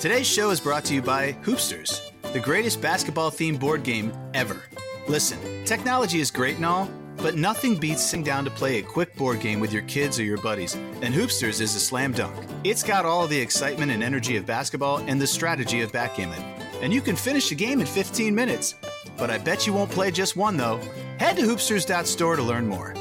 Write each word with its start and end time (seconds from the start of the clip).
Today's 0.00 0.26
show 0.26 0.48
is 0.48 0.60
brought 0.60 0.86
to 0.86 0.94
you 0.94 1.02
by 1.02 1.34
Hoopsters, 1.42 2.10
the 2.32 2.40
greatest 2.40 2.80
basketball 2.80 3.30
themed 3.30 3.60
board 3.60 3.82
game 3.82 4.14
ever. 4.32 4.62
Listen, 5.08 5.38
technology 5.66 6.20
is 6.20 6.30
great 6.30 6.56
and 6.56 6.64
all, 6.64 6.88
but 7.18 7.34
nothing 7.34 7.76
beats 7.76 8.02
sitting 8.02 8.24
down 8.24 8.46
to 8.46 8.50
play 8.50 8.78
a 8.78 8.82
quick 8.82 9.14
board 9.14 9.40
game 9.40 9.60
with 9.60 9.74
your 9.74 9.82
kids 9.82 10.18
or 10.18 10.22
your 10.22 10.38
buddies, 10.38 10.74
and 11.02 11.12
Hoopsters 11.12 11.60
is 11.60 11.74
a 11.74 11.78
slam 11.78 12.12
dunk. 12.12 12.34
It's 12.64 12.82
got 12.82 13.04
all 13.04 13.26
the 13.26 13.38
excitement 13.38 13.92
and 13.92 14.02
energy 14.02 14.38
of 14.38 14.46
basketball 14.46 15.04
and 15.06 15.20
the 15.20 15.26
strategy 15.26 15.82
of 15.82 15.92
backgammon. 15.92 16.42
And 16.80 16.94
you 16.94 17.02
can 17.02 17.14
finish 17.14 17.52
a 17.52 17.54
game 17.54 17.78
in 17.80 17.86
15 17.86 18.34
minutes. 18.34 18.76
But 19.18 19.28
I 19.28 19.36
bet 19.36 19.66
you 19.66 19.74
won't 19.74 19.90
play 19.90 20.10
just 20.10 20.34
one, 20.34 20.56
though. 20.56 20.80
Head 21.18 21.36
to 21.36 21.42
hoopsters.store 21.42 22.36
to 22.36 22.42
learn 22.42 22.66
more. 22.66 22.94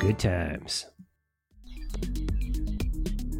Good 0.00 0.18
times. 0.18 0.84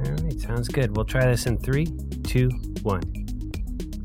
All 0.02 0.12
right, 0.12 0.40
sounds 0.40 0.68
good. 0.68 0.96
We'll 0.96 1.04
try 1.04 1.26
this 1.26 1.46
in 1.46 1.58
three, 1.58 1.86
two, 2.34 2.50
one. 2.82 3.00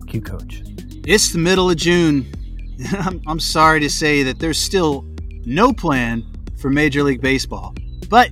Cue 0.08 0.22
coach. 0.22 0.62
It's 1.08 1.32
the 1.32 1.40
middle 1.40 1.72
of 1.72 1.78
June. 1.78 2.32
I'm, 2.92 3.20
I'm 3.26 3.40
sorry 3.40 3.80
to 3.80 3.90
say 3.90 4.22
that 4.22 4.38
there's 4.38 4.60
still 4.60 5.04
no 5.48 5.74
plan 5.74 6.24
for 6.60 6.70
Major 6.70 7.02
League 7.02 7.22
Baseball. 7.22 7.74
But 8.08 8.30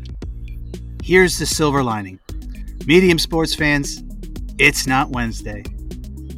here's 1.01 1.39
the 1.39 1.47
silver 1.47 1.83
lining 1.83 2.19
medium 2.85 3.17
sports 3.17 3.55
fans, 3.55 4.03
it's 4.59 4.85
not 4.85 5.09
Wednesday. 5.09 5.63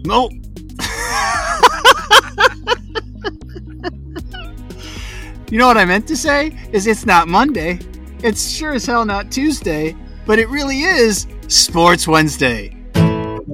No. 0.05 0.29
you 5.51 5.57
know 5.57 5.67
what 5.67 5.75
I 5.75 5.83
meant 5.83 6.07
to 6.07 6.15
say? 6.15 6.57
Is 6.71 6.87
it's 6.87 7.05
not 7.05 7.27
Monday. 7.27 7.77
It's 8.23 8.49
sure 8.49 8.71
as 8.71 8.85
hell 8.85 9.03
not 9.03 9.33
Tuesday, 9.33 9.97
but 10.25 10.39
it 10.39 10.47
really 10.47 10.83
is 10.83 11.27
Sports 11.49 12.07
Wednesday. 12.07 12.78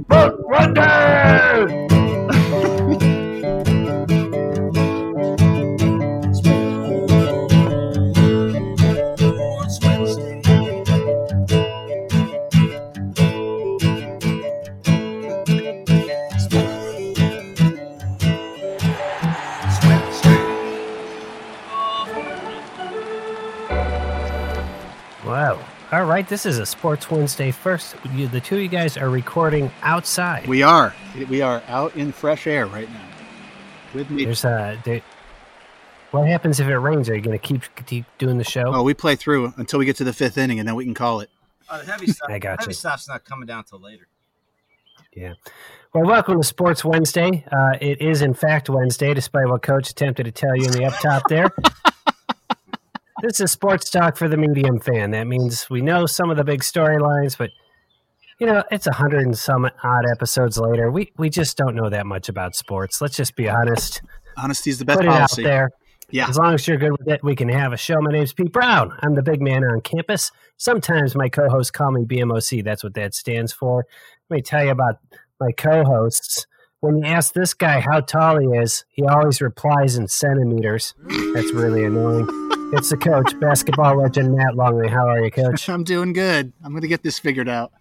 Sports 0.08 0.38
Wednesday! 0.46 1.85
Right, 26.16 26.30
this 26.30 26.46
is 26.46 26.60
a 26.60 26.66
Sports 26.66 27.12
Wednesday 27.12 27.52
first. 27.52 27.94
You, 28.14 28.30
the 28.30 28.40
two 28.40 28.56
of 28.56 28.62
you 28.62 28.70
guys 28.70 28.96
are 28.96 29.10
recording 29.10 29.70
outside. 29.82 30.48
We 30.48 30.64
are. 30.64 30.96
We 31.28 31.42
are 31.42 31.62
out 31.68 31.94
in 31.98 32.14
fresh 32.14 32.48
air 32.48 32.68
right 32.68 32.90
now. 32.90 33.06
With 33.94 34.10
me. 34.10 34.24
There's 34.24 34.46
a. 34.46 34.80
There, 34.86 35.02
what 36.12 36.26
happens 36.26 36.62
if 36.62 36.70
it 36.70 36.78
rains? 36.78 37.10
Are 37.10 37.16
you 37.16 37.22
going 37.22 37.38
to 37.38 37.46
keep 37.46 37.64
keep 37.86 38.06
doing 38.18 38.38
the 38.38 38.46
show? 38.46 38.64
Oh, 38.68 38.82
we 38.82 38.94
play 38.94 39.18
through 39.18 39.54
until 39.58 39.78
we 39.78 39.84
get 39.84 39.98
to 39.98 40.06
the 40.06 40.14
fifth 40.14 40.38
inning, 40.38 40.58
and 40.58 40.66
then 40.66 40.76
we 40.76 40.86
can 40.86 40.94
call 40.94 41.20
it. 41.20 41.30
Uh, 41.70 41.80
the 41.80 41.86
heavy 41.86 42.08
stuff. 42.08 42.30
I 42.30 42.40
got 42.40 42.62
heavy 42.62 42.70
you. 42.70 42.76
stuff's 42.76 43.10
not 43.10 43.26
coming 43.26 43.46
down 43.46 43.66
till 43.66 43.82
later. 43.82 44.08
Yeah. 45.14 45.34
Well, 45.94 46.06
welcome 46.06 46.42
to 46.42 46.48
Sports 46.48 46.86
Wednesday. 46.86 47.44
Uh, 47.52 47.78
it 47.82 48.02
is, 48.02 48.22
in 48.22 48.34
fact, 48.34 48.70
Wednesday, 48.70 49.14
despite 49.14 49.50
what 49.50 49.64
Coach 49.64 49.90
attempted 49.90 50.24
to 50.24 50.32
tell 50.32 50.56
you 50.56 50.64
in 50.64 50.72
the 50.72 50.86
up 50.86 50.94
top 51.02 51.24
there. 51.28 51.50
this 53.22 53.40
is 53.40 53.52
sports 53.52 53.90
talk 53.90 54.18
for 54.18 54.28
the 54.28 54.38
medium 54.38 54.80
fan. 54.80 55.12
That 55.12 55.28
means 55.28 55.70
we 55.70 55.82
know 55.82 56.06
some 56.06 56.30
of 56.30 56.38
the 56.38 56.44
big 56.44 56.62
storylines, 56.62 57.38
but 57.38 57.50
you 58.40 58.48
know, 58.48 58.64
it's 58.72 58.88
a 58.88 58.92
hundred 58.92 59.24
and 59.24 59.38
some 59.38 59.70
odd 59.84 60.06
episodes 60.10 60.58
later. 60.58 60.92
We 60.92 61.12
we 61.18 61.30
just 61.30 61.58
don't 61.58 61.76
know 61.76 61.90
that 61.90 62.06
much 62.06 62.28
about 62.28 62.56
sports. 62.56 63.02
Let's 63.02 63.16
just 63.16 63.36
be 63.36 63.48
honest. 63.50 64.02
Honesty 64.38 64.70
is 64.70 64.80
the 64.80 64.86
best 64.86 65.00
Put 65.00 65.08
policy. 65.08 65.42
it 65.44 65.46
out 65.46 65.50
there. 65.50 65.70
Yeah. 66.12 66.28
As 66.30 66.38
long 66.38 66.54
as 66.54 66.68
you're 66.68 66.78
good 66.78 66.92
with 66.92 67.08
it, 67.08 67.24
we 67.24 67.36
can 67.36 67.50
have 67.50 67.74
a 67.74 67.78
show. 67.78 67.96
My 68.00 68.12
name's 68.12 68.34
Pete 68.34 68.52
Brown. 68.52 68.96
I'm 69.02 69.16
the 69.16 69.24
big 69.24 69.42
man 69.42 69.64
on 69.64 69.82
campus. 69.82 70.32
Sometimes 70.58 71.16
my 71.16 71.30
co-hosts 71.30 71.72
call 71.72 71.92
me 71.92 72.04
BMOC. 72.04 72.64
That's 72.64 72.84
what 72.84 72.94
that 72.94 73.16
stands 73.16 73.52
for. 73.52 73.86
Let 74.30 74.36
me 74.36 74.42
tell 74.42 74.64
you 74.64 74.72
about 74.72 75.00
my 75.40 75.52
co-hosts. 75.52 76.46
When 76.82 76.98
you 77.00 77.06
ask 77.06 77.34
this 77.34 77.54
guy 77.56 77.80
how 77.80 78.02
tall 78.02 78.40
he 78.40 78.48
is, 78.48 78.86
he 78.90 79.04
always 79.04 79.42
replies 79.42 79.96
in 79.96 80.08
centimeters. 80.08 80.94
That's 81.34 81.52
really 81.54 81.86
annoying. 81.86 82.28
It's 82.74 82.90
the 82.90 82.98
coach, 82.98 83.40
basketball 83.40 84.02
legend 84.02 84.36
Matt 84.36 84.56
Longley. 84.56 84.88
How 84.90 85.08
are 85.08 85.24
you, 85.24 85.30
coach? 85.30 85.70
I'm 85.70 85.84
doing 85.84 86.14
good. 86.14 86.52
I'm 86.64 86.72
going 86.72 86.82
to 86.82 86.88
get 86.88 87.04
this 87.04 87.20
figured 87.20 87.48
out. 87.48 87.72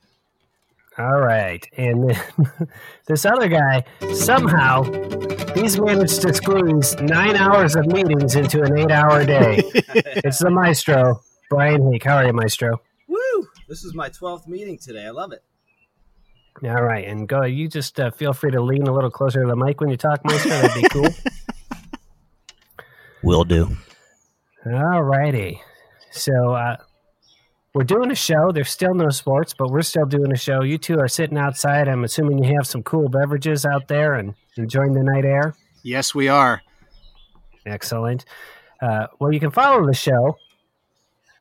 All 0.99 1.21
right. 1.21 1.67
And 1.77 2.11
then 2.11 2.69
this 3.06 3.25
other 3.25 3.49
guy, 3.49 3.84
somehow, 4.12 4.84
he's 5.55 5.81
managed 5.81 6.21
to 6.23 6.34
squeeze 6.34 6.94
nine 7.00 7.34
hours 7.37 7.75
of 7.77 7.87
meetings 7.87 8.37
into 8.37 8.62
an 8.62 8.78
eight 8.78 8.91
hour 8.91 9.25
day. 9.25 9.62
it's 9.75 10.39
the 10.39 10.50
maestro, 10.50 11.21
Brian 11.49 11.91
Heek. 11.91 12.05
How 12.05 12.17
are 12.19 12.27
you, 12.27 12.33
maestro? 12.33 12.81
Woo! 13.09 13.49
This 13.69 13.84
is 13.84 13.94
my 13.94 14.11
twelfth 14.11 14.47
meeting 14.47 14.78
today. 14.78 15.06
I 15.06 15.11
love 15.11 15.33
it. 15.33 15.43
All 16.62 16.83
right. 16.83 17.09
And 17.09 17.27
go, 17.27 17.43
you 17.44 17.69
just 17.69 17.99
uh, 17.99 18.11
feel 18.11 18.33
free 18.33 18.53
to 18.53 18.61
lean 18.61 18.87
a 18.87 18.93
little 18.93 19.11
closer 19.11 19.43
to 19.43 19.49
the 19.49 19.56
mic 19.56 19.81
when 19.81 19.91
you 19.91 19.97
talk, 19.97 20.25
maestro. 20.25 20.50
That'd 20.50 20.83
be 20.83 20.89
cool. 20.91 21.09
Will 23.23 23.44
do. 23.44 23.75
All 24.66 25.02
righty. 25.02 25.60
So, 26.10 26.54
uh, 26.54 26.76
we're 27.75 27.84
doing 27.84 28.12
a 28.12 28.14
show. 28.14 28.52
There's 28.52 28.70
still 28.70 28.94
no 28.94 29.08
sports, 29.10 29.52
but 29.52 29.69
we're 29.70 29.82
still 29.82 30.06
doing 30.06 30.32
a 30.32 30.36
show. 30.36 30.62
You 30.62 30.78
two 30.78 31.00
are 31.00 31.08
sitting 31.08 31.36
outside. 31.36 31.88
I'm 31.88 32.04
assuming 32.04 32.42
you 32.42 32.54
have 32.54 32.69
some 32.69 32.84
cool 32.84 33.08
beverages 33.08 33.66
out 33.66 33.88
there 33.88 34.14
and 34.14 34.34
enjoying 34.56 34.92
the 34.92 35.02
night 35.02 35.25
air. 35.25 35.54
Yes, 35.82 36.14
we 36.14 36.28
are. 36.28 36.62
Excellent. 37.66 38.25
Uh, 38.80 39.08
well, 39.19 39.32
you 39.32 39.41
can 39.41 39.50
follow 39.50 39.84
the 39.86 39.94
show. 39.94 40.36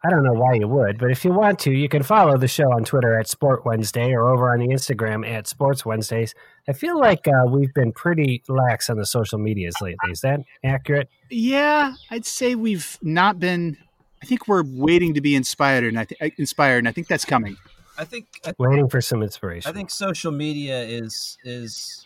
I 0.06 0.10
don't 0.10 0.24
know 0.24 0.34
why 0.34 0.56
you 0.56 0.68
would, 0.68 0.98
but 0.98 1.12
if 1.12 1.24
you 1.24 1.32
want 1.32 1.60
to, 1.60 1.72
you 1.72 1.88
can 1.88 2.04
follow 2.04 2.38
the 2.38 2.48
show 2.48 2.70
on 2.74 2.84
Twitter 2.84 3.18
at 3.18 3.30
Sport 3.30 3.66
Wednesday 3.66 4.12
or 4.12 4.28
over 4.34 4.52
on 4.52 4.60
the 4.60 4.68
Instagram 4.68 5.26
at 5.26 5.48
Sports 5.48 5.86
Wednesdays. 5.86 6.36
I 6.68 6.74
feel 6.74 7.00
like 7.00 7.26
uh, 7.26 7.46
we've 7.48 7.74
been 7.74 7.94
pretty 7.94 8.44
lax 8.50 8.90
on 8.90 8.98
the 8.98 9.06
social 9.06 9.40
medias 9.40 9.76
lately. 9.80 10.12
Is 10.12 10.20
that 10.20 10.42
accurate? 10.62 11.10
Yeah, 11.30 11.94
I'd 12.12 12.26
say 12.26 12.56
we've 12.56 12.98
not 13.02 13.40
been. 13.40 13.78
I 14.22 14.26
think 14.26 14.50
we're 14.50 14.64
waiting 14.66 15.14
to 15.14 15.22
be 15.22 15.36
inspired, 15.36 15.86
and 15.86 15.98
I 15.98 16.04
th- 16.04 16.34
inspired, 16.38 16.80
and 16.80 16.90
I 16.90 16.92
think 16.92 17.08
that's 17.08 17.26
coming. 17.26 17.56
I 17.98 18.04
think 18.04 18.28
I, 18.46 18.54
Waiting 18.60 18.90
for 18.90 19.00
some 19.00 19.24
inspiration. 19.24 19.70
I 19.70 19.74
think 19.74 19.90
social 19.90 20.34
media 20.34 20.82
is 20.84 21.38
is 21.46 22.06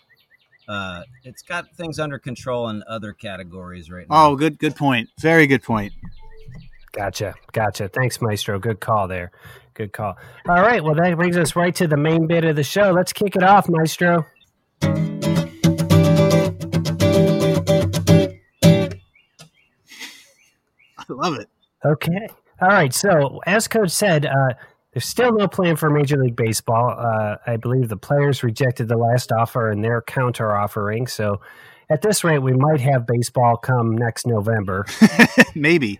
uh, 0.68 1.02
it's 1.24 1.42
got 1.42 1.76
things 1.76 1.98
under 1.98 2.20
control 2.20 2.70
in 2.70 2.84
other 2.88 3.14
categories 3.14 3.90
right 3.90 4.08
now. 4.08 4.28
Oh, 4.28 4.36
good, 4.36 4.60
good 4.60 4.76
point. 4.76 5.10
Very 5.20 5.48
good 5.48 5.64
point. 5.64 5.94
Gotcha. 6.98 7.36
Gotcha. 7.52 7.90
Thanks, 7.90 8.20
Maestro. 8.22 8.58
Good 8.58 8.80
call 8.80 9.08
there. 9.08 9.32
Good 9.76 9.94
call. 9.94 10.18
All 10.50 10.62
right. 10.62 10.84
Well, 10.84 10.96
that 10.96 11.16
brings 11.16 11.38
us 11.38 11.56
right 11.56 11.76
to 11.76 11.88
the 11.88 11.96
main 11.96 12.26
bit 12.26 12.44
of 12.44 12.56
the 12.56 12.64
show. 12.64 12.92
Let's 12.92 13.14
kick 13.14 13.36
it 13.36 13.44
off, 13.44 13.70
Maestro. 13.70 14.26
I 20.98 21.06
love 21.08 21.36
it. 21.36 21.48
Okay. 21.86 22.28
All 22.62 22.70
right. 22.70 22.92
So, 22.92 23.42
as 23.46 23.68
Coach 23.68 23.92
said, 23.92 24.26
uh, 24.26 24.54
there's 24.92 25.06
still 25.06 25.32
no 25.34 25.48
plan 25.48 25.76
for 25.76 25.92
Major 25.92 26.18
League 26.18 26.36
Baseball. 26.36 26.96
Uh, 26.98 27.36
I 27.46 27.58
believe 27.58 27.90
the 27.90 27.98
players 27.98 28.42
rejected 28.42 28.88
the 28.88 28.98
last 28.98 29.32
offer 29.32 29.70
and 29.70 29.84
they're 29.84 30.02
counter 30.02 30.56
offering. 30.56 31.06
So, 31.06 31.42
at 31.92 32.02
this 32.02 32.24
rate, 32.24 32.40
we 32.40 32.54
might 32.54 32.82
have 32.82 33.06
baseball 33.06 33.56
come 33.56 33.96
next 33.96 34.26
November. 34.26 34.88
Maybe. 35.56 36.00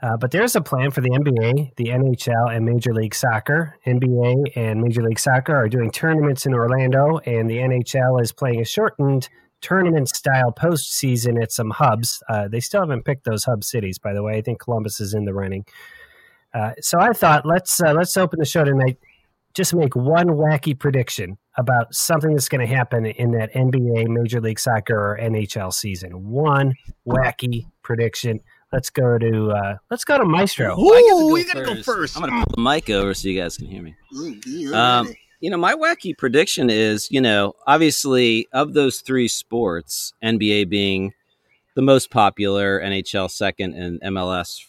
Uh, 0.00 0.16
but 0.16 0.30
there's 0.30 0.54
a 0.54 0.60
plan 0.60 0.90
for 0.90 1.00
the 1.00 1.10
NBA, 1.10 1.74
the 1.76 1.86
NHL, 1.86 2.54
and 2.54 2.64
Major 2.64 2.94
League 2.94 3.14
Soccer. 3.14 3.76
NBA 3.86 4.56
and 4.56 4.80
Major 4.80 5.02
League 5.02 5.18
Soccer 5.18 5.56
are 5.56 5.68
doing 5.68 5.90
tournaments 5.90 6.46
in 6.46 6.54
Orlando, 6.54 7.18
and 7.26 7.50
the 7.50 7.56
NHL 7.56 8.22
is 8.22 8.32
playing 8.32 8.60
a 8.60 8.64
shortened 8.64 9.28
tournament 9.60 10.08
style 10.08 10.52
postseason 10.52 11.42
at 11.42 11.50
some 11.50 11.70
hubs. 11.70 12.22
Uh, 12.28 12.46
they 12.46 12.60
still 12.60 12.80
haven't 12.80 13.04
picked 13.04 13.24
those 13.24 13.44
hub 13.44 13.64
cities, 13.64 13.98
by 13.98 14.12
the 14.12 14.22
way. 14.22 14.36
I 14.36 14.42
think 14.42 14.60
Columbus 14.60 15.00
is 15.00 15.14
in 15.14 15.24
the 15.24 15.34
running. 15.34 15.64
Uh, 16.54 16.72
so 16.80 16.98
I 17.00 17.12
thought 17.12 17.44
let's 17.44 17.80
uh, 17.80 17.92
let's 17.92 18.16
open 18.16 18.38
the 18.38 18.46
show 18.46 18.64
tonight. 18.64 18.98
Just 19.54 19.74
make 19.74 19.96
one 19.96 20.28
wacky 20.28 20.78
prediction 20.78 21.36
about 21.56 21.92
something 21.92 22.30
that's 22.30 22.48
going 22.48 22.66
to 22.66 22.72
happen 22.72 23.04
in 23.06 23.32
that 23.32 23.52
NBA, 23.52 24.06
Major 24.06 24.40
League 24.40 24.60
Soccer, 24.60 24.94
or 24.94 25.18
NHL 25.20 25.72
season. 25.72 26.30
One 26.30 26.74
wacky 27.06 27.66
prediction. 27.82 28.40
Let's 28.72 28.90
go 28.90 29.18
to 29.18 29.50
uh, 29.50 29.76
let's 29.90 30.04
go 30.04 30.18
to 30.18 30.24
Maestro. 30.24 30.78
Ooh, 30.78 30.92
I 30.92 31.00
get 31.00 31.18
to 31.18 31.38
you 31.38 31.64
gotta 31.64 31.74
go 31.74 31.82
first. 31.82 32.16
I'm 32.16 32.22
gonna 32.22 32.44
pull 32.44 32.54
the 32.56 32.62
mic 32.62 32.90
over 32.90 33.14
so 33.14 33.28
you 33.28 33.40
guys 33.40 33.56
can 33.56 33.66
hear 33.66 33.82
me. 33.82 33.96
Um, 34.74 35.14
you 35.40 35.50
know, 35.50 35.56
my 35.56 35.74
wacky 35.74 36.16
prediction 36.16 36.68
is, 36.68 37.10
you 37.10 37.20
know, 37.20 37.54
obviously 37.66 38.48
of 38.52 38.74
those 38.74 39.00
three 39.00 39.28
sports, 39.28 40.12
NBA 40.22 40.68
being 40.68 41.14
the 41.74 41.82
most 41.82 42.10
popular, 42.10 42.80
NHL 42.80 43.30
second, 43.30 43.74
and 43.74 44.00
MLS 44.02 44.64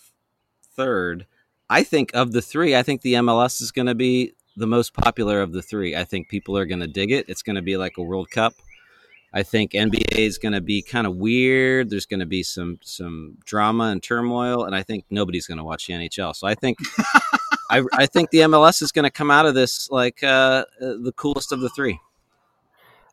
third. 0.75 1.25
I 1.69 1.84
think 1.84 2.12
of 2.13 2.31
the 2.31 2.42
three, 2.42 2.75
I 2.75 2.84
think 2.84 3.01
the 3.01 3.13
MLS 3.16 3.62
is 3.62 3.72
going 3.72 3.88
to 3.88 3.96
be 3.96 4.34
the 4.56 4.68
most 4.68 4.94
popular 4.94 5.42
of 5.42 5.51
the 5.51 5.62
three. 5.62 5.96
I 5.96 6.04
think 6.04 6.30
people 6.30 6.57
are 6.57 6.66
going 6.66 6.81
to 6.81 6.88
dig 6.88 7.12
it. 7.12 7.25
It's 7.28 7.42
going 7.42 7.56
to 7.56 7.62
be 7.62 7.78
like 7.78 7.98
a 7.98 8.04
World 8.04 8.30
Cup. 8.30 8.54
I 9.34 9.44
think 9.44 9.72
NBA 9.72 10.18
is 10.18 10.38
going 10.38 10.54
to 10.54 10.62
be 10.62 10.81
kind 10.81 11.06
of 11.06 11.16
weird. 11.16 11.90
There's 11.90 12.06
going 12.06 12.20
to 12.20 12.26
be 12.26 12.44
some 12.44 12.80
some 12.81 13.38
drama 13.46 13.86
and 13.86 14.02
turmoil, 14.02 14.64
and 14.64 14.76
I 14.76 14.84
think 14.84 15.06
nobody's 15.10 15.46
going 15.46 15.60
to 15.60 15.64
watch 15.64 15.88
the 15.88 15.94
NHL. 15.94 16.36
So 16.36 16.48
I 16.48 16.56
think 16.56 16.78
I, 17.70 17.84
I 17.94 18.06
think 18.08 18.31
the 18.31 18.40
MLS 18.40 18.81
is 18.81 18.92
going 18.92 19.04
to 19.04 19.12
come 19.12 19.30
out 19.30 19.46
of 19.46 19.54
this 19.54 19.90
like 19.92 20.24
uh, 20.24 20.28
uh, 20.28 20.66
the 20.80 21.14
coolest 21.16 21.52
of 21.52 21.60
the 21.60 21.70
three. 21.70 22.00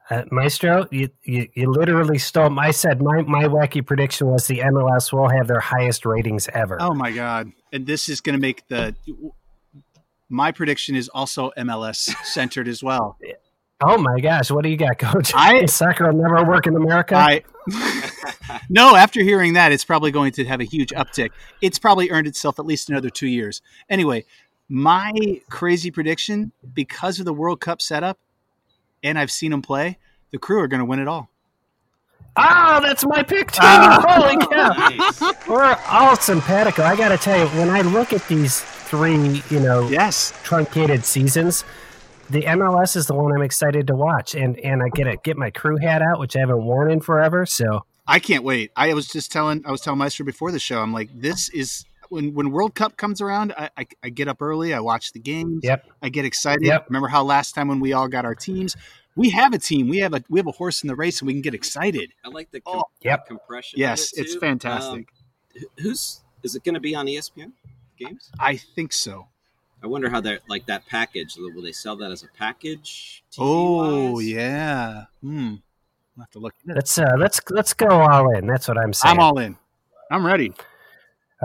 Uh, 0.09 0.23
Maestro, 0.31 0.87
you, 0.93 1.09
you, 1.25 1.49
you 1.55 1.71
literally 1.71 2.19
stole. 2.19 2.49
My, 2.49 2.69
I 2.69 2.71
said 2.71 3.03
my 3.03 3.23
my 3.23 3.45
wacky 3.45 3.85
prediction 3.85 4.29
was 4.29 4.47
the 4.47 4.61
MLS 4.61 5.13
will 5.13 5.29
have 5.29 5.49
their 5.49 5.61
highest 5.61 6.07
ratings 6.07 6.49
ever. 6.55 6.79
Oh 6.81 6.95
my 6.95 7.11
god! 7.11 7.51
And 7.73 7.87
this 7.87 8.09
is 8.09 8.21
going 8.21 8.35
to 8.35 8.41
make 8.41 8.67
the. 8.69 8.95
My 10.29 10.51
prediction 10.51 10.97
is 10.97 11.09
also 11.09 11.53
MLS 11.59 12.13
centered 12.25 12.67
as 12.67 12.83
well. 12.83 13.17
Oh 13.81 13.99
my 13.99 14.21
gosh! 14.21 14.51
What 14.51 14.63
do 14.65 14.71
you 14.71 14.77
got, 14.77 14.99
Coach? 14.99 15.33
I- 15.35 15.67
soccer 15.67 16.11
will 16.11 16.21
never 16.23 16.45
work 16.45 16.67
in 16.67 16.75
America. 16.77 17.15
I 17.17 17.43
no. 18.71 18.97
After 18.97 19.23
hearing 19.23 19.53
that, 19.55 19.73
it's 19.73 19.85
probably 19.85 20.11
going 20.11 20.33
to 20.33 20.45
have 20.47 20.61
a 20.61 20.65
huge 20.65 20.91
uptick. 20.91 21.31
It's 21.61 21.79
probably 21.79 22.11
earned 22.11 22.27
itself 22.27 22.59
at 22.59 22.65
least 22.67 22.89
another 22.89 23.11
two 23.11 23.27
years. 23.27 23.61
Anyway, 23.91 24.25
my 24.69 25.13
crazy 25.51 25.91
prediction 25.91 26.53
because 26.75 27.19
of 27.19 27.25
the 27.27 27.35
World 27.35 27.61
Cup 27.61 27.83
setup, 27.83 28.19
and 29.03 29.19
I've 29.19 29.31
seen 29.31 29.51
them 29.51 29.63
play. 29.63 29.99
The 30.31 30.39
crew 30.39 30.61
are 30.61 30.69
going 30.69 30.81
to 30.81 30.85
win 30.87 30.99
it 31.01 31.09
all. 31.09 31.29
oh, 32.37 32.81
that's 32.83 33.05
my 33.07 33.23
pick 33.23 33.51
too. 33.53 33.59
Ah. 33.63 34.03
Holy 34.09 34.37
cow! 34.47 35.53
We're 35.53 35.77
all 35.89 36.17
simpatico. 36.17 36.83
I 36.83 36.97
got 36.97 37.09
to 37.09 37.19
tell 37.19 37.39
you, 37.39 37.47
when 37.59 37.69
I 37.71 37.83
look 37.83 38.13
at 38.13 38.27
these 38.29 38.61
three, 38.63 39.43
you 39.51 39.61
know, 39.61 39.89
Yes, 39.89 40.33
truncated 40.45 41.05
seasons. 41.05 41.65
The 42.29 42.43
MLS 42.43 42.97
is 42.97 43.07
the 43.07 43.15
one 43.15 43.33
I'm 43.33 43.43
excited 43.43 43.87
to 43.87 43.95
watch, 43.95 44.35
and 44.35 44.59
and 44.61 44.83
I 44.83 44.89
get 44.89 45.07
it, 45.07 45.23
get 45.23 45.37
my 45.37 45.51
crew 45.51 45.77
hat 45.77 46.03
out, 46.03 46.19
which 46.19 46.35
I 46.37 46.41
haven't 46.41 46.65
worn 46.65 46.91
in 46.91 47.01
forever. 47.01 47.47
So 47.47 47.85
I 48.07 48.19
can't 48.19 48.43
wait. 48.43 48.73
I 48.75 48.93
was 48.95 49.07
just 49.07 49.31
telling 49.31 49.65
I 49.65 49.71
was 49.71 49.81
telling 49.81 49.99
Meister 49.99 50.25
before 50.25 50.51
the 50.51 50.59
show. 50.59 50.81
I'm 50.81 50.93
like, 50.93 51.09
this 51.15 51.49
is 51.51 51.85
when 52.09 52.35
when 52.35 52.51
World 52.51 52.75
Cup 52.75 52.97
comes 52.97 53.21
around. 53.21 53.53
I, 53.57 53.71
I, 53.77 53.87
I 54.03 54.09
get 54.09 54.27
up 54.27 54.43
early. 54.43 54.75
I 54.75 54.81
watch 54.81 55.13
the 55.13 55.21
games. 55.21 55.61
Yep. 55.63 55.87
I 56.03 56.09
get 56.09 56.25
excited. 56.25 56.65
Yep. 56.65 56.87
Remember 56.89 57.09
how 57.09 57.23
last 57.23 57.55
time 57.55 57.69
when 57.69 57.79
we 57.79 57.93
all 57.93 58.09
got 58.09 58.25
our 58.25 58.35
teams, 58.35 58.77
we 59.15 59.31
have 59.31 59.53
a 59.53 59.59
team. 59.59 59.89
We 59.89 59.99
have 59.99 60.13
a 60.13 60.23
we 60.29 60.41
have 60.41 60.49
a 60.49 60.53
horse 60.53 60.83
in 60.83 60.89
the 60.89 60.97
race, 60.97 61.21
and 61.21 61.29
we 61.29 61.33
can 61.33 61.43
get 61.43 61.55
excited. 61.55 62.13
I 62.25 62.29
like 62.29 62.51
the 62.51 62.61
oh. 62.67 62.73
com- 62.73 62.83
Yep. 63.03 63.27
compression. 63.27 63.79
Yes, 63.79 64.13
it's 64.15 64.35
fantastic. 64.35 65.09
Um, 65.57 65.65
who's 65.79 66.23
is 66.43 66.57
it 66.57 66.65
going 66.65 66.75
to 66.75 66.81
be 66.81 66.95
on 66.95 67.07
ESPN 67.07 67.53
games? 67.97 68.31
I 68.39 68.57
think 68.57 68.93
so. 68.93 69.29
I 69.83 69.87
wonder 69.89 70.09
how 70.09 70.21
that 70.23 70.41
like 70.49 70.67
that 70.67 70.87
package. 70.87 71.37
Will 71.37 71.63
they 71.63 71.73
sell 71.73 71.97
that 71.97 72.11
as 72.11 72.23
a 72.23 72.29
package? 72.37 73.23
Oh 73.39 74.15
TV-wise? 74.17 74.27
yeah. 74.27 75.05
Hmm. 75.21 75.55
I'll 76.19 76.23
have 76.23 76.31
to 76.31 76.39
look. 76.39 76.55
let's 76.67 76.99
uh, 76.99 77.15
let's 77.19 77.41
let's 77.51 77.75
go 77.75 77.89
all 77.89 78.31
in. 78.35 78.47
That's 78.47 78.69
what 78.69 78.79
I'm 78.79 78.93
saying. 78.93 79.13
I'm 79.15 79.21
all 79.21 79.39
in. 79.39 79.57
I'm 80.11 80.25
ready. 80.25 80.53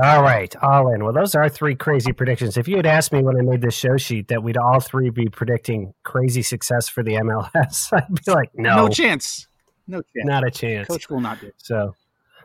All 0.01 0.21
right, 0.23 0.55
all 0.63 0.93
in. 0.93 1.03
Well, 1.03 1.11
those 1.11 1.35
are 1.35 1.49
three 1.49 1.75
crazy 1.75 2.13
predictions. 2.13 2.55
If 2.55 2.69
you 2.69 2.77
had 2.77 2.85
asked 2.85 3.11
me 3.11 3.21
when 3.21 3.35
I 3.37 3.41
made 3.41 3.59
this 3.61 3.73
show 3.75 3.97
sheet 3.97 4.29
that 4.29 4.41
we'd 4.41 4.55
all 4.55 4.79
three 4.79 5.09
be 5.09 5.27
predicting 5.27 5.93
crazy 6.03 6.41
success 6.41 6.87
for 6.87 7.03
the 7.03 7.15
MLS, 7.15 7.91
I'd 7.93 8.07
be 8.25 8.31
like, 8.31 8.51
no, 8.55 8.85
No, 8.85 8.89
chance. 8.89 9.47
No 9.87 9.97
chance. 10.01 10.25
not 10.25 10.47
a 10.47 10.51
chance. 10.51 10.87
Coach 10.87 11.09
will 11.09 11.19
not 11.19 11.41
do. 11.41 11.47
it. 11.47 11.55
So 11.57 11.93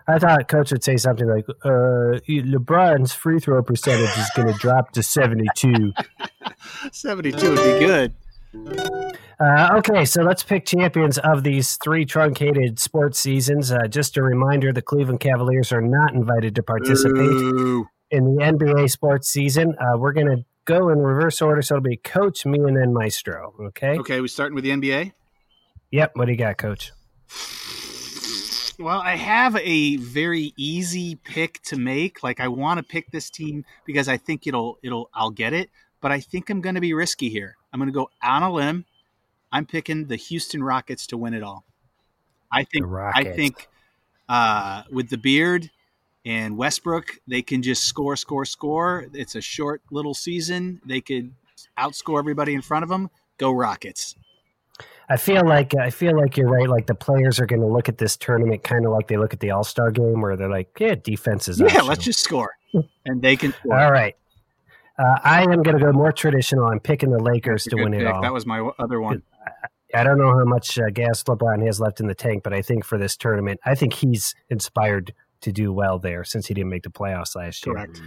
I 0.08 0.18
thought 0.18 0.48
Coach 0.48 0.70
would 0.70 0.84
say 0.84 0.96
something 0.96 1.28
like, 1.28 1.46
uh, 1.64 2.20
LeBron's 2.28 3.12
free 3.12 3.40
throw 3.40 3.62
percentage 3.62 4.16
is 4.16 4.30
going 4.36 4.48
to 4.48 4.54
drop 4.54 4.92
to 4.92 5.02
72. 5.02 5.92
Seventy-two 6.92 7.50
would 7.50 7.80
be 7.80 7.86
good. 7.86 8.14
Uh, 9.38 9.74
okay, 9.76 10.04
so 10.04 10.22
let's 10.22 10.42
pick 10.42 10.64
champions 10.64 11.18
of 11.18 11.42
these 11.42 11.76
three 11.76 12.06
truncated 12.06 12.78
sports 12.78 13.18
seasons. 13.18 13.70
Uh, 13.70 13.86
just 13.86 14.16
a 14.16 14.22
reminder 14.22 14.72
the 14.72 14.80
Cleveland 14.80 15.20
Cavaliers 15.20 15.72
are 15.72 15.82
not 15.82 16.14
invited 16.14 16.54
to 16.54 16.62
participate 16.62 17.18
Ooh. 17.18 17.86
in 18.10 18.24
the 18.24 18.42
NBA 18.42 18.90
sports 18.90 19.28
season. 19.28 19.74
Uh, 19.78 19.98
we're 19.98 20.12
going 20.12 20.28
to 20.28 20.44
go 20.64 20.88
in 20.88 21.00
reverse 21.00 21.42
order, 21.42 21.60
so 21.60 21.76
it'll 21.76 21.84
be 21.84 21.96
Coach, 21.98 22.46
me, 22.46 22.58
and 22.58 22.76
then 22.76 22.94
Maestro. 22.94 23.54
Okay? 23.60 23.98
Okay, 23.98 24.20
we 24.20 24.28
starting 24.28 24.54
with 24.54 24.64
the 24.64 24.70
NBA. 24.70 25.12
Yep. 25.90 26.12
What 26.14 26.26
do 26.26 26.32
you 26.32 26.38
got, 26.38 26.56
Coach? 26.56 26.92
Well, 28.78 29.00
I 29.00 29.16
have 29.16 29.56
a 29.56 29.96
very 29.96 30.52
easy 30.56 31.14
pick 31.14 31.62
to 31.64 31.76
make. 31.76 32.22
Like 32.22 32.40
I 32.40 32.48
want 32.48 32.78
to 32.78 32.82
pick 32.82 33.10
this 33.10 33.30
team 33.30 33.64
because 33.86 34.08
I 34.08 34.16
think 34.18 34.46
it'll 34.46 34.78
it'll 34.82 35.08
I'll 35.14 35.30
get 35.30 35.52
it, 35.52 35.70
but 36.00 36.12
I 36.12 36.20
think 36.20 36.50
I'm 36.50 36.60
going 36.60 36.74
to 36.74 36.80
be 36.80 36.92
risky 36.92 37.30
here. 37.30 37.56
I'm 37.72 37.80
going 37.80 37.88
to 37.88 37.94
go 37.94 38.10
on 38.22 38.42
a 38.42 38.52
limb. 38.52 38.84
I'm 39.50 39.64
picking 39.64 40.06
the 40.06 40.16
Houston 40.16 40.62
Rockets 40.62 41.06
to 41.08 41.16
win 41.16 41.32
it 41.32 41.42
all. 41.42 41.64
I 42.52 42.64
think 42.64 42.86
I 42.86 43.24
think 43.24 43.68
uh, 44.28 44.82
with 44.90 45.08
the 45.08 45.18
beard 45.18 45.70
and 46.24 46.56
Westbrook, 46.56 47.18
they 47.26 47.42
can 47.42 47.62
just 47.62 47.84
score, 47.84 48.16
score, 48.16 48.44
score. 48.44 49.06
It's 49.14 49.34
a 49.34 49.40
short 49.40 49.80
little 49.90 50.14
season. 50.14 50.80
They 50.84 51.00
could 51.00 51.32
outscore 51.78 52.18
everybody 52.18 52.54
in 52.54 52.62
front 52.62 52.82
of 52.82 52.88
them. 52.88 53.10
Go 53.38 53.52
Rockets. 53.52 54.16
I 55.08 55.16
feel 55.16 55.46
like 55.46 55.74
I 55.76 55.90
feel 55.90 56.16
like 56.18 56.36
you're 56.36 56.48
right. 56.48 56.68
Like 56.68 56.86
the 56.86 56.94
players 56.94 57.38
are 57.38 57.46
going 57.46 57.60
to 57.62 57.66
look 57.68 57.88
at 57.88 57.98
this 57.98 58.16
tournament 58.16 58.64
kind 58.64 58.84
of 58.84 58.92
like 58.92 59.06
they 59.08 59.16
look 59.16 59.32
at 59.32 59.40
the 59.40 59.50
All 59.52 59.62
Star 59.64 59.90
game, 59.90 60.20
where 60.20 60.36
they're 60.36 60.48
like, 60.50 60.68
"Yeah, 60.80 60.94
defense 60.96 61.46
is 61.48 61.60
Yeah, 61.60 61.66
optional. 61.66 61.86
let's 61.86 62.04
just 62.04 62.20
score, 62.20 62.50
and 63.04 63.22
they 63.22 63.36
can 63.36 63.52
score. 63.52 63.78
All 63.78 63.92
right. 63.92 64.16
Uh, 64.98 65.18
I 65.22 65.42
am 65.42 65.62
going 65.62 65.78
to 65.78 65.84
go 65.84 65.92
more 65.92 66.10
traditional. 66.10 66.66
I'm 66.66 66.80
picking 66.80 67.10
the 67.10 67.22
Lakers 67.22 67.64
to 67.64 67.70
good 67.76 67.84
win 67.84 67.94
it 67.94 68.06
all. 68.06 68.22
That 68.22 68.32
was 68.32 68.46
my 68.46 68.60
other 68.78 69.00
one. 69.00 69.22
I 69.94 70.02
don't 70.02 70.18
know 70.18 70.30
how 70.36 70.44
much 70.44 70.78
uh, 70.78 70.90
gas 70.90 71.22
LeBron 71.22 71.64
has 71.66 71.78
left 71.78 72.00
in 72.00 72.06
the 72.06 72.14
tank, 72.14 72.42
but 72.42 72.52
I 72.52 72.60
think 72.62 72.84
for 72.84 72.98
this 72.98 73.16
tournament, 73.16 73.60
I 73.64 73.74
think 73.74 73.92
he's 73.92 74.34
inspired 74.50 75.12
to 75.42 75.52
do 75.52 75.72
well 75.72 75.98
there 75.98 76.24
since 76.24 76.46
he 76.46 76.54
didn't 76.54 76.70
make 76.70 76.82
the 76.82 76.88
playoffs 76.90 77.36
last 77.36 77.64
year. 77.66 77.74
Correct. 77.76 78.00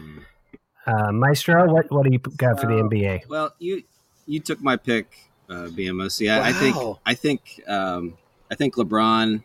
Uh, 0.85 1.11
Maestro, 1.11 1.71
what 1.71 1.89
what 1.91 2.03
do 2.05 2.11
you 2.11 2.19
got 2.19 2.59
for 2.59 2.65
the 2.67 2.79
Uh, 2.79 2.83
NBA? 2.83 3.27
Well, 3.29 3.53
you 3.59 3.83
you 4.25 4.39
took 4.39 4.59
my 4.61 4.75
pick, 4.75 5.28
uh, 5.49 5.67
BMOC. 5.69 6.31
I, 6.31 6.49
I 6.49 6.53
think 6.53 6.75
I 7.05 7.13
think 7.13 7.61
um, 7.67 8.17
I 8.51 8.55
think 8.55 8.75
LeBron. 8.75 9.43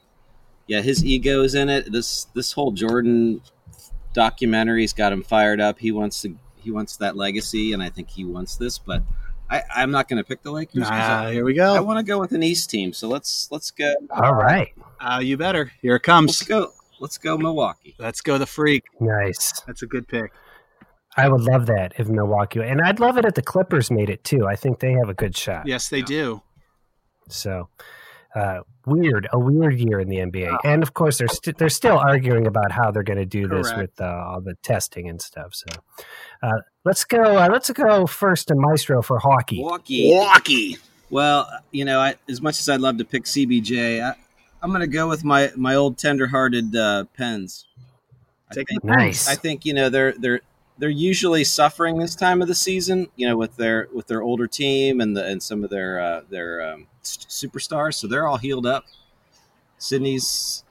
Yeah, 0.66 0.80
his 0.80 1.04
ego 1.04 1.42
is 1.42 1.54
in 1.54 1.68
it. 1.68 1.92
This 1.92 2.24
this 2.34 2.52
whole 2.52 2.72
Jordan 2.72 3.40
documentary's 4.14 4.92
got 4.92 5.12
him 5.12 5.22
fired 5.22 5.60
up. 5.60 5.78
He 5.78 5.92
wants 5.92 6.22
to 6.22 6.36
he 6.56 6.70
wants 6.70 6.96
that 6.98 7.16
legacy, 7.16 7.72
and 7.72 7.82
I 7.82 7.90
think 7.90 8.08
he 8.08 8.24
wants 8.24 8.56
this. 8.56 8.78
But 8.78 9.02
I, 9.50 9.62
I'm 9.74 9.90
not 9.90 10.08
going 10.08 10.16
to 10.16 10.24
pick 10.24 10.42
the 10.42 10.50
Lakers. 10.50 10.84
'cause 10.84 10.90
Ah, 10.90 11.24
I, 11.24 11.32
here 11.32 11.44
we 11.44 11.52
go. 11.54 11.74
I 11.74 11.80
want 11.80 11.98
to 11.98 12.02
go 12.04 12.18
with 12.18 12.32
an 12.32 12.42
East 12.42 12.70
team. 12.70 12.92
So 12.94 13.08
let's 13.08 13.48
let's 13.50 13.70
go. 13.70 13.92
All 14.10 14.34
right, 14.34 14.72
Uh, 15.00 15.20
you 15.22 15.36
better. 15.36 15.70
Here 15.82 15.92
it 15.96 15.96
Let's 15.96 16.06
comes. 16.06 16.42
go. 16.44 16.72
Let's 17.00 17.18
go 17.18 17.36
Milwaukee. 17.36 17.94
Let's 17.98 18.20
go 18.22 18.38
the 18.38 18.46
freak. 18.46 18.84
nice. 19.00 19.60
That's 19.66 19.82
a 19.82 19.86
good 19.86 20.08
pick. 20.08 20.32
I 21.16 21.28
would 21.28 21.42
love 21.42 21.66
that 21.66 21.94
if 21.98 22.08
Milwaukee, 22.08 22.60
and 22.60 22.80
I'd 22.80 23.00
love 23.00 23.18
it 23.18 23.24
if 23.24 23.34
the 23.34 23.42
Clippers 23.42 23.90
made 23.90 24.10
it 24.10 24.24
too. 24.24 24.46
I 24.46 24.56
think 24.56 24.80
they 24.80 24.92
have 24.92 25.08
a 25.08 25.14
good 25.14 25.36
shot. 25.36 25.66
Yes, 25.66 25.88
they 25.88 26.02
do. 26.02 26.42
So 27.28 27.68
uh, 28.34 28.60
weird, 28.84 29.28
a 29.32 29.38
weird 29.38 29.78
year 29.78 30.00
in 30.00 30.08
the 30.08 30.16
NBA, 30.16 30.58
and 30.64 30.82
of 30.82 30.92
course 30.92 31.18
they're 31.18 31.28
st- 31.28 31.56
they're 31.56 31.68
still 31.68 31.96
arguing 31.96 32.46
about 32.46 32.72
how 32.72 32.90
they're 32.90 33.04
going 33.04 33.18
to 33.18 33.24
do 33.24 33.46
this 33.46 33.70
Correct. 33.70 33.92
with 33.92 34.00
uh, 34.00 34.24
all 34.26 34.40
the 34.40 34.54
testing 34.62 35.08
and 35.08 35.22
stuff. 35.22 35.54
So 35.54 35.66
uh, 36.42 36.60
let's 36.84 37.04
go. 37.04 37.38
Uh, 37.38 37.48
let's 37.50 37.70
go 37.70 38.06
first 38.06 38.48
to 38.48 38.54
Maestro 38.56 39.02
for 39.02 39.18
hockey. 39.20 39.58
Milwaukee. 39.58 40.10
Milwaukee. 40.10 40.78
Well, 41.10 41.48
you 41.70 41.84
know, 41.84 42.00
I, 42.00 42.16
as 42.28 42.42
much 42.42 42.58
as 42.58 42.68
I'd 42.68 42.80
love 42.80 42.98
to 42.98 43.04
pick 43.04 43.24
CBJ, 43.24 44.02
I, 44.02 44.16
I'm 44.60 44.70
going 44.70 44.80
to 44.80 44.88
go 44.88 45.08
with 45.08 45.22
my 45.22 45.52
my 45.54 45.76
old 45.76 45.96
tender-hearted 45.96 46.74
uh, 46.74 47.04
Pens. 47.16 47.66
I 48.50 48.54
think, 48.54 48.84
Nice. 48.84 49.28
I 49.28 49.36
think 49.36 49.64
you 49.64 49.74
know 49.74 49.88
they're 49.88 50.12
they're 50.12 50.40
they're 50.78 50.88
usually 50.88 51.44
suffering 51.44 51.98
this 51.98 52.14
time 52.14 52.42
of 52.42 52.48
the 52.48 52.54
season. 52.54 53.08
You 53.16 53.28
know, 53.28 53.36
with 53.36 53.56
their 53.56 53.88
with 53.92 54.06
their 54.06 54.22
older 54.22 54.46
team 54.46 55.00
and 55.00 55.16
the 55.16 55.24
and 55.24 55.42
some 55.42 55.64
of 55.64 55.70
their 55.70 56.00
uh, 56.00 56.20
their 56.28 56.62
um, 56.62 56.86
superstars, 57.02 57.94
so 57.94 58.06
they're 58.06 58.26
all 58.26 58.38
healed 58.38 58.66
up. 58.66 58.84
Sidney's 59.78 60.64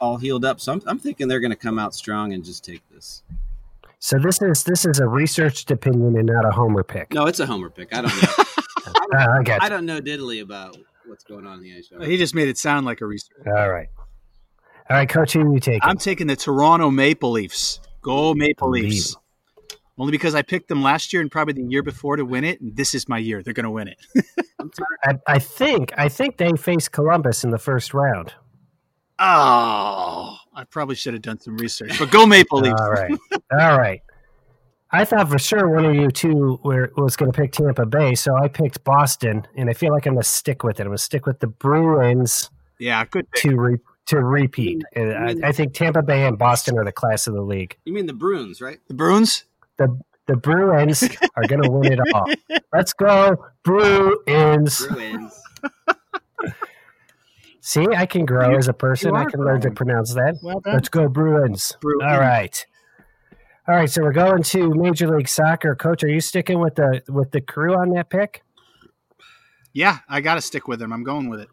all 0.00 0.18
healed 0.18 0.44
up, 0.44 0.60
so 0.60 0.72
I'm, 0.72 0.82
I'm 0.86 0.98
thinking 0.98 1.28
they're 1.28 1.40
going 1.40 1.50
to 1.50 1.56
come 1.56 1.78
out 1.78 1.94
strong 1.94 2.32
and 2.32 2.44
just 2.44 2.64
take 2.64 2.82
this. 2.90 3.22
So 3.98 4.18
this 4.18 4.40
is 4.42 4.64
this 4.64 4.84
is 4.84 4.98
a 4.98 5.06
researched 5.06 5.70
opinion 5.70 6.16
and 6.18 6.26
not 6.26 6.44
a 6.44 6.50
homer 6.50 6.82
pick. 6.82 7.12
No, 7.14 7.26
it's 7.26 7.40
a 7.40 7.46
homer 7.46 7.70
pick. 7.70 7.94
I 7.94 8.02
don't 8.02 8.22
know. 8.22 8.28
Uh, 9.14 9.28
I 9.38 9.42
got 9.42 9.62
I 9.62 9.68
don't 9.68 9.86
know 9.86 10.00
diddly 10.00 10.42
about 10.42 10.76
what's 11.06 11.24
going 11.24 11.46
on 11.46 11.58
in 11.58 11.62
the 11.62 11.70
NHL. 11.70 12.06
He 12.06 12.16
just 12.16 12.34
made 12.34 12.48
it 12.48 12.58
sound 12.58 12.84
like 12.84 13.00
a 13.00 13.06
research. 13.06 13.46
All 13.46 13.70
right, 13.70 13.88
all 14.90 14.96
right, 14.96 15.08
Coach. 15.08 15.32
Who 15.32 15.40
are 15.40 15.54
you 15.54 15.60
taking? 15.60 15.80
I'm 15.82 15.96
taking 15.96 16.26
the 16.26 16.36
Toronto 16.36 16.90
Maple 16.90 17.30
Leafs. 17.30 17.80
Go 18.06 18.32
Maple 18.34 18.68
Believe. 18.68 18.84
Leafs. 18.84 19.16
Only 19.98 20.10
because 20.12 20.34
I 20.34 20.42
picked 20.42 20.68
them 20.68 20.82
last 20.82 21.12
year 21.12 21.20
and 21.22 21.30
probably 21.30 21.54
the 21.54 21.64
year 21.68 21.82
before 21.82 22.16
to 22.16 22.24
win 22.24 22.44
it, 22.44 22.60
and 22.60 22.76
this 22.76 22.94
is 22.94 23.08
my 23.08 23.18
year. 23.18 23.42
They're 23.42 23.52
going 23.54 23.64
to 23.64 23.70
win 23.70 23.88
it. 23.88 23.98
I, 25.04 25.18
I 25.26 25.38
think 25.38 25.92
I 25.98 26.08
think 26.08 26.36
they 26.36 26.52
face 26.52 26.86
Columbus 26.88 27.44
in 27.44 27.50
the 27.50 27.58
first 27.58 27.92
round. 27.94 28.32
Oh, 29.18 30.36
I 30.54 30.64
probably 30.64 30.94
should 30.94 31.14
have 31.14 31.22
done 31.22 31.40
some 31.40 31.56
research. 31.56 31.98
But 31.98 32.10
go 32.10 32.26
Maple 32.26 32.60
Leafs. 32.60 32.80
All 32.80 32.90
right, 32.90 33.12
all 33.58 33.78
right. 33.78 34.02
I 34.92 35.04
thought 35.04 35.28
for 35.28 35.38
sure 35.38 35.68
one 35.68 35.84
of 35.84 35.94
you 35.94 36.10
two 36.10 36.60
were, 36.62 36.92
was 36.96 37.16
going 37.16 37.32
to 37.32 37.36
pick 37.36 37.52
Tampa 37.52 37.86
Bay, 37.86 38.14
so 38.14 38.36
I 38.36 38.46
picked 38.48 38.84
Boston, 38.84 39.46
and 39.56 39.68
I 39.68 39.72
feel 39.72 39.92
like 39.92 40.06
I'm 40.06 40.12
going 40.14 40.22
to 40.22 40.28
stick 40.28 40.62
with 40.62 40.78
it. 40.78 40.82
I'm 40.82 40.88
going 40.88 40.96
to 40.98 41.02
stick 41.02 41.26
with 41.26 41.40
the 41.40 41.48
Bruins 41.48 42.50
Yeah, 42.78 43.04
good. 43.06 43.28
pick. 43.32 43.42
to 43.42 43.56
re, 43.56 43.78
to 44.06 44.22
repeat. 44.22 44.82
And 44.94 45.44
I, 45.44 45.48
I 45.48 45.52
think 45.52 45.74
Tampa 45.74 46.02
Bay 46.02 46.26
and 46.26 46.38
Boston 46.38 46.78
are 46.78 46.84
the 46.84 46.92
class 46.92 47.26
of 47.26 47.34
the 47.34 47.42
league. 47.42 47.76
You 47.84 47.92
mean 47.92 48.06
the 48.06 48.12
Bruins, 48.12 48.60
right? 48.60 48.78
The 48.88 48.94
Bruins. 48.94 49.44
The 49.78 49.98
the 50.26 50.36
Bruins 50.36 51.04
are 51.36 51.46
going 51.46 51.62
to 51.62 51.70
win 51.70 51.92
it 51.92 52.00
all. 52.12 52.26
Let's 52.72 52.92
go 52.92 53.36
Bruins! 53.62 54.84
Bruins. 54.88 55.40
See, 57.60 57.86
I 57.96 58.06
can 58.06 58.24
grow 58.26 58.50
You- 58.50 58.58
as 58.58 58.68
a 58.68 58.72
person. 58.72 59.14
I 59.16 59.22
are 59.22 59.30
can 59.30 59.40
learn 59.44 59.60
to 59.62 59.70
pronounce 59.70 60.14
that. 60.14 60.36
Well 60.42 60.60
done. 60.60 60.74
Let's 60.74 60.88
go 60.88 61.08
Bruins. 61.08 61.76
Bruins. 61.80 62.02
All 62.04 62.18
right. 62.20 62.66
All 63.68 63.74
right, 63.74 63.90
so 63.90 64.02
we're 64.02 64.12
going 64.12 64.44
to 64.44 64.72
Major 64.74 65.08
League 65.16 65.26
Soccer. 65.28 65.74
Coach, 65.74 66.04
are 66.04 66.08
you 66.08 66.20
sticking 66.20 66.60
with 66.60 66.76
the 66.76 67.02
with 67.08 67.32
the 67.32 67.40
crew 67.40 67.74
on 67.74 67.90
that 67.90 68.10
pick? 68.10 68.42
Yeah, 69.72 69.98
I 70.08 70.20
got 70.20 70.36
to 70.36 70.40
stick 70.40 70.68
with 70.68 70.78
them. 70.78 70.92
I'm 70.92 71.02
going 71.02 71.28
with 71.28 71.40
it. 71.40 71.48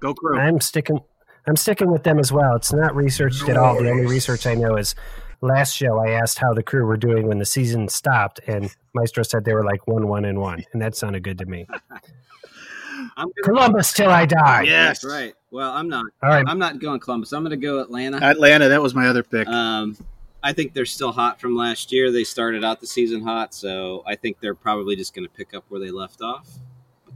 Go 0.00 0.14
crew. 0.14 0.36
I'm 0.36 0.60
sticking. 0.60 0.98
I'm 1.46 1.56
sticking 1.56 1.90
with 1.90 2.02
them 2.02 2.18
as 2.18 2.32
well. 2.32 2.56
It's 2.56 2.72
not 2.72 2.94
researched 2.94 3.48
at 3.48 3.56
all. 3.56 3.80
The 3.80 3.90
only 3.90 4.06
research 4.06 4.46
I 4.46 4.54
know 4.54 4.76
is 4.76 4.94
last 5.40 5.74
show 5.74 5.98
I 5.98 6.10
asked 6.10 6.38
how 6.38 6.52
the 6.52 6.62
crew 6.62 6.84
were 6.84 6.96
doing 6.96 7.26
when 7.28 7.38
the 7.38 7.46
season 7.46 7.88
stopped, 7.88 8.40
and 8.46 8.74
Maestro 8.94 9.22
said 9.22 9.44
they 9.44 9.54
were 9.54 9.64
like 9.64 9.86
one, 9.86 10.08
one, 10.08 10.24
and 10.24 10.40
one, 10.40 10.64
and 10.72 10.82
that 10.82 10.96
sounded 10.96 11.22
good 11.22 11.38
to 11.38 11.46
me. 11.46 11.66
I'm 13.16 13.28
Columbus 13.42 13.92
till 13.92 14.10
I 14.10 14.26
die. 14.26 14.62
Yes. 14.62 15.04
Right. 15.04 15.34
Well, 15.50 15.72
I'm 15.72 15.88
not. 15.88 16.06
All 16.22 16.28
right. 16.28 16.44
I'm 16.46 16.58
not 16.58 16.78
going 16.78 17.00
Columbus. 17.00 17.32
I'm 17.32 17.42
going 17.42 17.50
to 17.50 17.56
go 17.56 17.80
Atlanta. 17.80 18.18
Atlanta. 18.22 18.68
That 18.68 18.82
was 18.82 18.94
my 18.94 19.08
other 19.08 19.22
pick. 19.22 19.48
Um, 19.48 19.96
I 20.42 20.52
think 20.52 20.72
they're 20.72 20.86
still 20.86 21.10
hot 21.12 21.40
from 21.40 21.56
last 21.56 21.90
year. 21.92 22.12
They 22.12 22.24
started 22.24 22.64
out 22.64 22.80
the 22.80 22.86
season 22.86 23.22
hot, 23.22 23.54
so 23.54 24.04
I 24.06 24.14
think 24.14 24.38
they're 24.40 24.54
probably 24.54 24.94
just 24.94 25.14
going 25.14 25.26
to 25.26 25.34
pick 25.34 25.54
up 25.54 25.64
where 25.68 25.80
they 25.80 25.90
left 25.90 26.22
off. 26.22 26.48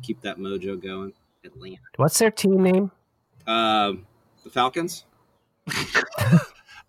Keep 0.02 0.22
that 0.22 0.38
mojo 0.38 0.80
going. 0.82 1.12
Atlanta. 1.44 1.78
What's 1.96 2.18
their 2.18 2.30
team 2.30 2.62
name? 2.62 2.90
Um, 3.46 4.06
the 4.44 4.50
Falcons. 4.50 5.04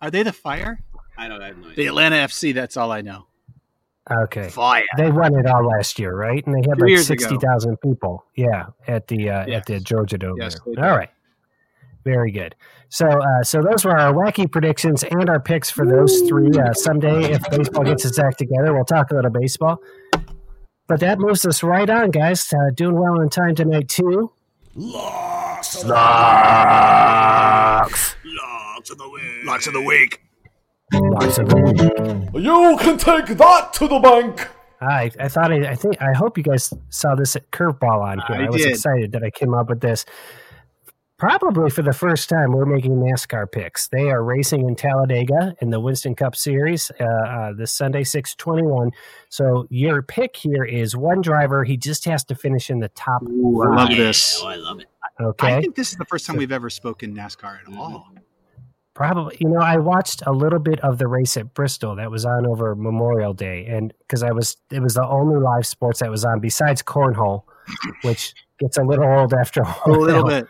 Are 0.00 0.10
they 0.10 0.22
the 0.22 0.32
Fire? 0.32 0.80
I 1.16 1.28
don't 1.28 1.40
I 1.42 1.46
have 1.48 1.58
no 1.58 1.70
The. 1.74 1.86
Atlanta 1.86 2.16
FC. 2.16 2.52
That's 2.54 2.76
all 2.76 2.90
I 2.92 3.00
know. 3.00 3.26
Okay. 4.10 4.48
Fire. 4.50 4.84
They 4.98 5.10
won 5.10 5.34
it 5.38 5.46
all 5.46 5.64
last 5.66 5.98
year, 5.98 6.14
right? 6.14 6.44
And 6.46 6.54
they 6.54 6.68
had 6.68 6.78
Two 6.78 6.86
like 6.86 6.98
sixty 6.98 7.36
thousand 7.38 7.80
people. 7.80 8.24
Yeah, 8.36 8.66
at 8.86 9.06
the 9.06 9.30
uh, 9.30 9.44
Yes. 9.46 9.60
at 9.60 9.66
the 9.66 9.80
Georgia 9.80 10.18
Dome. 10.18 10.36
Yes, 10.38 10.54
there. 10.56 10.62
they 10.66 10.74
did. 10.74 10.84
All 10.84 10.96
right, 10.96 11.10
very 12.04 12.30
good. 12.30 12.54
So, 12.90 13.06
uh, 13.06 13.42
so 13.42 13.62
those 13.62 13.84
were 13.84 13.96
our 13.98 14.12
wacky 14.12 14.50
predictions 14.50 15.04
and 15.04 15.30
our 15.30 15.40
picks 15.40 15.70
for 15.70 15.86
those 15.86 16.20
three. 16.28 16.50
Uh, 16.50 16.74
someday, 16.74 17.32
if 17.32 17.42
baseball 17.50 17.84
gets 17.84 18.04
its 18.04 18.18
act 18.18 18.38
together, 18.38 18.74
we'll 18.74 18.84
talk 18.84 19.10
a 19.10 19.14
little 19.14 19.30
baseball. 19.30 19.78
But 20.86 21.00
that 21.00 21.18
moves 21.18 21.46
us 21.46 21.62
right 21.62 21.88
on, 21.88 22.10
guys. 22.10 22.52
Uh, 22.52 22.70
doing 22.74 22.94
well 23.00 23.20
in 23.20 23.30
time 23.30 23.54
tonight 23.54 23.88
too. 23.88 24.30
Locks. 25.64 25.84
Locks. 28.24 28.24
Locks 28.24 28.90
of 28.90 28.98
the 28.98 29.08
week. 29.08 29.44
Locks 29.44 29.66
of 29.66 29.72
the 29.72 29.80
week. 29.80 30.20
Locks 30.92 31.38
of 31.38 31.48
the 31.48 31.56
week. 31.56 31.80
You 32.44 32.76
can 32.78 32.98
take 32.98 33.28
that 33.38 33.72
to 33.74 33.88
the 33.88 33.98
bank. 33.98 34.46
I, 34.82 35.10
I 35.18 35.28
thought 35.28 35.52
I, 35.52 35.70
I 35.70 35.74
think 35.74 36.02
I 36.02 36.12
hope 36.12 36.36
you 36.36 36.44
guys 36.44 36.70
saw 36.90 37.14
this 37.14 37.34
curveball 37.52 38.02
on 38.02 38.18
here. 38.28 38.42
I 38.42 38.46
I, 38.46 38.50
was 38.50 38.60
did. 38.60 38.72
excited 38.72 39.12
that 39.12 39.24
I 39.24 39.30
came 39.30 39.54
up 39.54 39.70
with 39.70 39.80
this. 39.80 40.04
Probably 41.16 41.70
for 41.70 41.80
the 41.80 41.94
first 41.94 42.28
time, 42.28 42.52
we're 42.52 42.66
making 42.66 42.96
NASCAR 42.96 43.50
picks. 43.50 43.88
They 43.88 44.10
are 44.10 44.22
racing 44.22 44.68
in 44.68 44.74
Talladega 44.74 45.54
in 45.62 45.70
the 45.70 45.80
Winston 45.80 46.14
Cup 46.14 46.36
Series 46.36 46.90
uh, 47.00 47.04
uh, 47.04 47.52
this 47.56 47.72
Sunday, 47.72 48.04
six 48.04 48.34
twenty 48.34 48.64
one. 48.64 48.90
So 49.30 49.66
your 49.70 50.02
pick 50.02 50.36
here 50.36 50.64
is 50.64 50.94
one 50.94 51.22
driver. 51.22 51.64
He 51.64 51.78
just 51.78 52.04
has 52.04 52.22
to 52.24 52.34
finish 52.34 52.68
in 52.68 52.80
the 52.80 52.90
top. 52.90 53.22
Ooh, 53.22 53.62
I 53.62 53.74
love 53.74 53.96
this. 53.96 54.38
Oh, 54.42 54.48
I 54.48 54.56
love 54.56 54.80
it. 54.80 54.88
Okay, 55.20 55.54
I 55.54 55.60
think 55.60 55.76
this 55.76 55.92
is 55.92 55.96
the 55.96 56.04
first 56.06 56.26
time 56.26 56.36
we've 56.36 56.52
ever 56.52 56.70
spoken 56.70 57.14
NASCAR 57.14 57.60
at 57.60 57.76
all. 57.76 58.08
Probably, 58.94 59.36
you 59.40 59.48
know, 59.48 59.60
I 59.60 59.76
watched 59.76 60.22
a 60.26 60.32
little 60.32 60.60
bit 60.60 60.78
of 60.80 60.98
the 60.98 61.08
race 61.08 61.36
at 61.36 61.52
Bristol 61.52 61.96
that 61.96 62.10
was 62.10 62.24
on 62.24 62.46
over 62.46 62.74
Memorial 62.76 63.32
Day, 63.32 63.66
and 63.66 63.92
because 64.00 64.22
I 64.22 64.30
was, 64.30 64.56
it 64.70 64.80
was 64.80 64.94
the 64.94 65.06
only 65.06 65.40
live 65.40 65.66
sports 65.66 66.00
that 66.00 66.10
was 66.10 66.24
on 66.24 66.40
besides 66.40 66.82
cornhole, 66.82 67.42
which 68.02 68.34
gets 68.60 68.76
a 68.76 68.82
little 68.82 69.04
old 69.04 69.34
after 69.34 69.62
a 69.62 69.74
A 69.86 69.90
little 69.90 70.24
bit. 70.24 70.46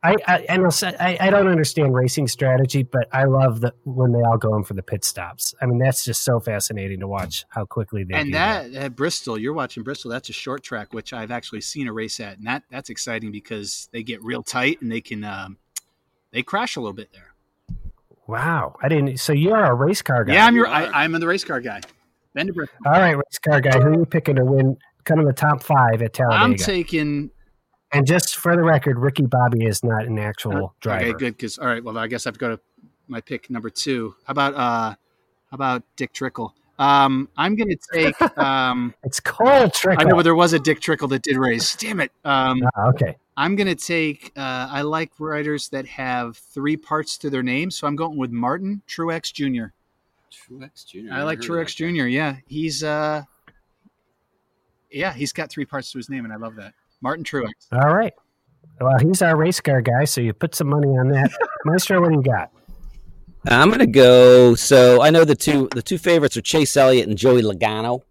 I, 0.00 0.16
I, 0.28 0.46
I, 0.50 0.56
know, 0.58 0.70
I, 1.00 1.18
I 1.20 1.30
don't 1.30 1.48
understand 1.48 1.92
racing 1.92 2.28
strategy, 2.28 2.84
but 2.84 3.08
I 3.12 3.24
love 3.24 3.60
the 3.60 3.74
when 3.82 4.12
they 4.12 4.20
all 4.20 4.36
go 4.38 4.54
in 4.54 4.62
for 4.62 4.74
the 4.74 4.82
pit 4.82 5.04
stops. 5.04 5.56
I 5.60 5.66
mean, 5.66 5.78
that's 5.78 6.04
just 6.04 6.22
so 6.22 6.38
fascinating 6.38 7.00
to 7.00 7.08
watch 7.08 7.44
how 7.48 7.64
quickly 7.64 8.04
they 8.04 8.14
And 8.14 8.32
that 8.32 8.72
at 8.74 8.94
Bristol, 8.94 9.36
you're 9.36 9.54
watching 9.54 9.82
Bristol. 9.82 10.12
That's 10.12 10.28
a 10.28 10.32
short 10.32 10.62
track, 10.62 10.94
which 10.94 11.12
I've 11.12 11.32
actually 11.32 11.62
seen 11.62 11.88
a 11.88 11.92
race 11.92 12.20
at, 12.20 12.38
and 12.38 12.46
that 12.46 12.62
that's 12.70 12.90
exciting 12.90 13.32
because 13.32 13.88
they 13.92 14.04
get 14.04 14.22
real 14.22 14.44
tight 14.44 14.80
and 14.80 14.92
they 14.92 15.00
can 15.00 15.24
um, 15.24 15.58
they 16.30 16.42
crash 16.42 16.76
a 16.76 16.80
little 16.80 16.94
bit 16.94 17.12
there. 17.12 17.34
Wow, 18.28 18.76
I 18.80 18.88
didn't. 18.88 19.18
So 19.18 19.32
you're 19.32 19.64
a 19.64 19.74
race 19.74 20.02
car 20.02 20.22
guy. 20.22 20.34
Yeah, 20.34 20.46
I'm 20.46 20.54
your 20.54 20.68
I, 20.68 20.84
are. 20.86 20.92
I'm 20.92 21.12
the 21.12 21.26
race 21.26 21.44
car 21.44 21.60
guy. 21.60 21.80
Been 22.34 22.46
to 22.46 22.52
Bristol. 22.52 22.78
All 22.86 22.92
right, 22.92 23.16
race 23.16 23.38
car 23.44 23.60
guy. 23.60 23.80
Who 23.80 23.88
are 23.88 23.94
you 23.94 24.06
picking 24.06 24.36
to 24.36 24.44
win? 24.44 24.76
Kind 25.02 25.18
of 25.18 25.26
the 25.26 25.32
top 25.32 25.60
five 25.62 26.02
at 26.02 26.12
Talladega. 26.12 26.44
I'm 26.44 26.54
taking 26.54 27.30
and 27.92 28.06
just 28.06 28.36
for 28.36 28.54
the 28.56 28.62
record, 28.62 28.98
Ricky 28.98 29.26
Bobby 29.26 29.64
is 29.66 29.82
not 29.82 30.04
an 30.04 30.18
actual 30.18 30.74
driver. 30.80 31.06
Okay, 31.06 31.12
good. 31.18 31.36
Because 31.36 31.58
all 31.58 31.66
right, 31.66 31.82
well, 31.82 31.96
I 31.98 32.06
guess 32.06 32.26
I 32.26 32.28
have 32.28 32.34
to 32.34 32.40
go 32.40 32.56
to 32.56 32.60
my 33.08 33.20
pick 33.20 33.50
number 33.50 33.70
two. 33.70 34.14
How 34.24 34.32
about 34.32 34.54
uh, 34.54 34.94
how 35.50 35.54
about 35.54 35.82
Dick 35.96 36.12
Trickle? 36.12 36.54
Um, 36.78 37.28
I'm 37.36 37.56
going 37.56 37.70
to 37.70 37.78
take. 37.92 38.14
Um, 38.38 38.94
It's 39.02 39.18
Cole 39.18 39.68
Trickle. 39.70 40.06
I 40.06 40.08
know, 40.08 40.14
but 40.16 40.22
there 40.22 40.34
was 40.34 40.52
a 40.52 40.58
Dick 40.60 40.80
Trickle 40.80 41.08
that 41.08 41.22
did 41.22 41.36
race. 41.36 41.74
Damn 41.74 41.98
it. 42.00 42.12
Um, 42.24 42.62
Ah, 42.76 42.88
okay. 42.90 43.16
I'm 43.36 43.56
going 43.56 43.66
to 43.66 43.74
take. 43.74 44.32
Uh, 44.36 44.68
I 44.70 44.82
like 44.82 45.10
riders 45.18 45.68
that 45.70 45.86
have 45.86 46.36
three 46.36 46.76
parts 46.76 47.18
to 47.18 47.30
their 47.30 47.42
name, 47.42 47.70
so 47.70 47.86
I'm 47.86 47.96
going 47.96 48.16
with 48.16 48.30
Martin 48.30 48.82
Truex 48.86 49.32
Jr. 49.32 49.72
Truex 50.30 50.86
Jr. 50.86 51.12
I 51.12 51.22
like 51.22 51.40
Truex 51.40 51.74
Jr. 51.74 52.06
Yeah, 52.06 52.36
he's 52.46 52.84
uh, 52.84 53.22
yeah, 54.90 55.12
he's 55.12 55.32
got 55.32 55.50
three 55.50 55.64
parts 55.64 55.90
to 55.92 55.98
his 55.98 56.08
name, 56.10 56.24
and 56.24 56.32
I 56.32 56.36
love 56.36 56.56
that. 56.56 56.74
Martin 57.00 57.24
Truex. 57.24 57.50
All 57.72 57.94
right. 57.94 58.12
Well, 58.80 58.98
he's 58.98 59.22
our 59.22 59.36
race 59.36 59.60
car 59.60 59.80
guy, 59.80 60.04
so 60.04 60.20
you 60.20 60.32
put 60.32 60.54
some 60.54 60.68
money 60.68 60.88
on 60.88 61.08
that. 61.08 61.32
Maestro, 61.64 62.00
what 62.00 62.10
do 62.10 62.16
you 62.16 62.22
got? 62.22 62.50
I'm 63.46 63.70
gonna 63.70 63.86
go. 63.86 64.54
So 64.54 65.02
I 65.02 65.10
know 65.10 65.24
the 65.24 65.34
two 65.34 65.68
the 65.74 65.82
two 65.82 65.98
favorites 65.98 66.36
are 66.36 66.42
Chase 66.42 66.76
Elliott 66.76 67.08
and 67.08 67.16
Joey 67.16 67.42
Logano. 67.42 68.02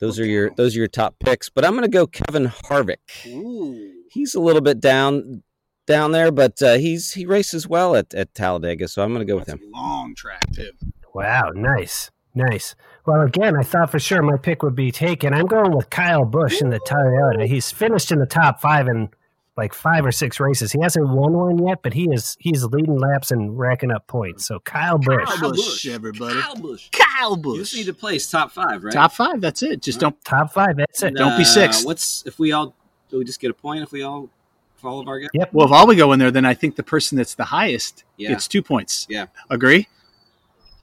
Those 0.00 0.18
are 0.18 0.24
your 0.26 0.50
those 0.56 0.74
are 0.74 0.78
your 0.78 0.88
top 0.88 1.16
picks. 1.20 1.48
But 1.50 1.64
I'm 1.64 1.74
gonna 1.74 1.88
go 1.88 2.06
Kevin 2.06 2.46
Harvick. 2.46 3.26
Ooh. 3.26 3.92
He's 4.10 4.34
a 4.34 4.40
little 4.40 4.62
bit 4.62 4.80
down 4.80 5.42
down 5.86 6.12
there, 6.12 6.32
but 6.32 6.60
uh, 6.62 6.74
he's 6.78 7.12
he 7.12 7.26
races 7.26 7.68
well 7.68 7.94
at, 7.96 8.14
at 8.14 8.34
Talladega, 8.34 8.88
so 8.88 9.02
I'm 9.02 9.12
gonna 9.12 9.24
go 9.24 9.36
with 9.36 9.48
him. 9.48 9.60
a 9.74 9.76
long 9.76 10.14
track 10.14 10.42
too. 10.52 10.70
Wow, 11.14 11.50
nice. 11.54 12.10
Nice. 12.34 12.74
Well, 13.06 13.22
again, 13.22 13.56
I 13.56 13.62
thought 13.62 13.90
for 13.90 13.98
sure 13.98 14.22
my 14.22 14.36
pick 14.36 14.62
would 14.62 14.76
be 14.76 14.92
taken. 14.92 15.32
I'm 15.34 15.46
going 15.46 15.74
with 15.74 15.90
Kyle 15.90 16.24
Busch 16.24 16.60
in 16.60 16.70
the 16.70 16.80
Toyota. 16.80 17.46
He's 17.46 17.70
finished 17.70 18.12
in 18.12 18.18
the 18.18 18.26
top 18.26 18.60
five 18.60 18.88
in 18.88 19.08
like 19.56 19.74
five 19.74 20.06
or 20.06 20.12
six 20.12 20.38
races. 20.40 20.72
He 20.72 20.80
hasn't 20.80 21.08
won 21.08 21.32
one 21.32 21.66
yet, 21.66 21.82
but 21.82 21.92
he 21.92 22.04
is 22.12 22.36
he's 22.40 22.64
leading 22.64 22.98
laps 22.98 23.30
and 23.30 23.58
racking 23.58 23.90
up 23.90 24.06
points. 24.06 24.46
So 24.46 24.60
Kyle 24.60 24.98
Busch. 24.98 25.28
Kyle 25.28 25.50
Busch, 25.52 25.86
everybody. 25.86 26.40
Kyle 26.40 26.56
Busch. 26.56 26.88
Kyle 26.92 27.30
You 27.36 27.36
Busch. 27.42 27.58
just 27.58 27.74
need 27.74 27.86
to 27.86 27.94
place 27.94 28.30
top 28.30 28.52
five, 28.52 28.84
right? 28.84 28.92
Top 28.92 29.12
five. 29.12 29.40
That's 29.40 29.62
it. 29.62 29.82
Just 29.82 30.00
don't. 30.00 30.22
Top 30.24 30.52
five, 30.52 30.76
that's 30.76 31.02
it. 31.02 31.14
Don't 31.14 31.36
be 31.36 31.42
uh, 31.42 31.46
six. 31.46 31.84
What's 31.84 32.24
if 32.26 32.38
we 32.38 32.52
all 32.52 32.74
do 33.10 33.18
we 33.18 33.24
just 33.24 33.40
get 33.40 33.50
a 33.50 33.54
point 33.54 33.82
if 33.82 33.92
we 33.92 34.02
all 34.02 34.30
if 34.78 34.84
all 34.84 35.00
of 35.00 35.08
our 35.08 35.18
guys? 35.18 35.28
Yep. 35.34 35.52
Well, 35.52 35.66
if 35.66 35.72
all 35.72 35.86
we 35.86 35.96
go 35.96 36.12
in 36.12 36.18
there, 36.18 36.30
then 36.30 36.44
I 36.46 36.54
think 36.54 36.76
the 36.76 36.82
person 36.82 37.16
that's 37.18 37.34
the 37.34 37.44
highest 37.44 38.04
Yeah. 38.16 38.30
gets 38.30 38.46
two 38.48 38.62
points. 38.62 39.06
Yeah. 39.10 39.26
Agree? 39.50 39.88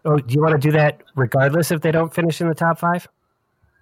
Oh, 0.05 0.17
do 0.17 0.33
you 0.33 0.41
want 0.41 0.53
to 0.53 0.59
do 0.59 0.71
that 0.71 1.01
regardless 1.15 1.71
if 1.71 1.81
they 1.81 1.91
don't 1.91 2.13
finish 2.13 2.41
in 2.41 2.47
the 2.47 2.55
top 2.55 2.79
five? 2.79 3.07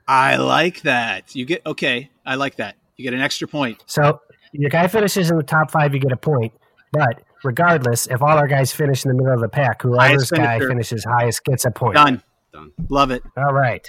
I 0.07 0.38
like 0.38 0.81
that. 0.81 1.36
You 1.36 1.45
get 1.45 1.65
okay. 1.65 2.10
I 2.25 2.36
like 2.36 2.55
that. 2.57 2.75
You 2.98 3.03
get 3.03 3.13
an 3.13 3.22
extra 3.22 3.48
point. 3.48 3.84
So 3.86 4.22
your 4.51 4.69
guy 4.69 4.88
finishes 4.88 5.29
in 5.29 5.38
the 5.38 5.43
top 5.43 5.72
five, 5.72 5.93
you 5.93 6.00
get 6.00 6.12
a 6.12 6.17
point. 6.17 6.53
But 6.91 7.22
regardless, 7.43 8.07
if 8.07 8.22
all 8.22 8.38
our 8.38 8.48
guys 8.48 8.72
finish 8.72 9.03
in 9.03 9.10
the 9.10 9.15
middle 9.15 9.34
of 9.34 9.41
the 9.41 9.50
pack, 9.50 9.81
whoever's 9.81 10.29
Highest 10.29 10.31
guy 10.31 10.60
finishes 10.60 11.03
highest 11.03 11.43
gets 11.43 11.65
a 11.65 11.72
point. 11.72 11.95
Done. 11.95 12.24
Done. 12.53 12.72
Love 12.89 13.12
it. 13.12 13.24
All 13.36 13.53
right. 13.53 13.88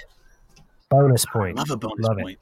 Bonus 0.89 1.25
point. 1.25 1.57
Love 1.57 1.71
a 1.71 1.77
bonus 1.77 2.05
Love 2.05 2.19
it. 2.19 2.39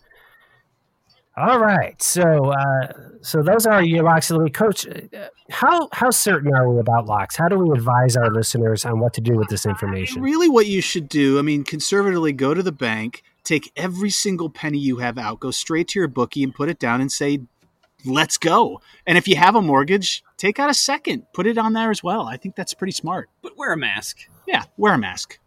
Point. 1.35 1.49
All 1.49 1.59
right. 1.59 2.01
So 2.01 2.51
uh, 2.51 2.87
so 3.21 3.41
those 3.41 3.65
are 3.65 3.83
your 3.83 4.03
locks 4.03 4.29
of 4.29 4.37
the 4.37 4.43
week. 4.43 4.53
Coach, 4.53 4.87
uh, 4.87 5.27
how 5.49 5.89
how 5.91 6.09
certain 6.09 6.53
are 6.53 6.71
we 6.71 6.79
about 6.79 7.05
locks? 7.07 7.35
How 7.35 7.47
do 7.47 7.57
we 7.57 7.71
advise 7.71 8.15
our 8.15 8.31
listeners 8.31 8.85
on 8.85 8.99
what 8.99 9.13
to 9.15 9.21
do 9.21 9.35
with 9.35 9.49
this 9.49 9.65
information? 9.65 10.21
Really, 10.21 10.47
what 10.47 10.67
you 10.67 10.81
should 10.81 11.09
do, 11.09 11.39
I 11.39 11.41
mean, 11.41 11.63
conservatively 11.63 12.33
go 12.33 12.53
to 12.53 12.63
the 12.63 12.71
bank, 12.71 13.23
take 13.43 13.71
every 13.75 14.09
single 14.09 14.49
penny 14.49 14.77
you 14.77 14.97
have 14.97 15.17
out, 15.17 15.39
go 15.39 15.51
straight 15.51 15.87
to 15.89 15.99
your 15.99 16.07
bookie 16.07 16.43
and 16.43 16.53
put 16.53 16.69
it 16.69 16.79
down 16.79 17.01
and 17.01 17.11
say, 17.11 17.39
let's 18.05 18.37
go. 18.37 18.81
And 19.05 19.17
if 19.17 19.27
you 19.27 19.35
have 19.35 19.55
a 19.55 19.61
mortgage, 19.61 20.23
take 20.37 20.59
out 20.59 20.69
a 20.69 20.73
second, 20.73 21.25
put 21.33 21.47
it 21.47 21.57
on 21.57 21.73
there 21.73 21.91
as 21.91 22.03
well. 22.03 22.27
I 22.27 22.37
think 22.37 22.55
that's 22.55 22.73
pretty 22.73 22.93
smart. 22.93 23.29
But 23.41 23.57
wear 23.57 23.73
a 23.73 23.77
mask. 23.77 24.19
Yeah, 24.47 24.63
wear 24.77 24.93
a 24.93 24.97
mask. 24.97 25.39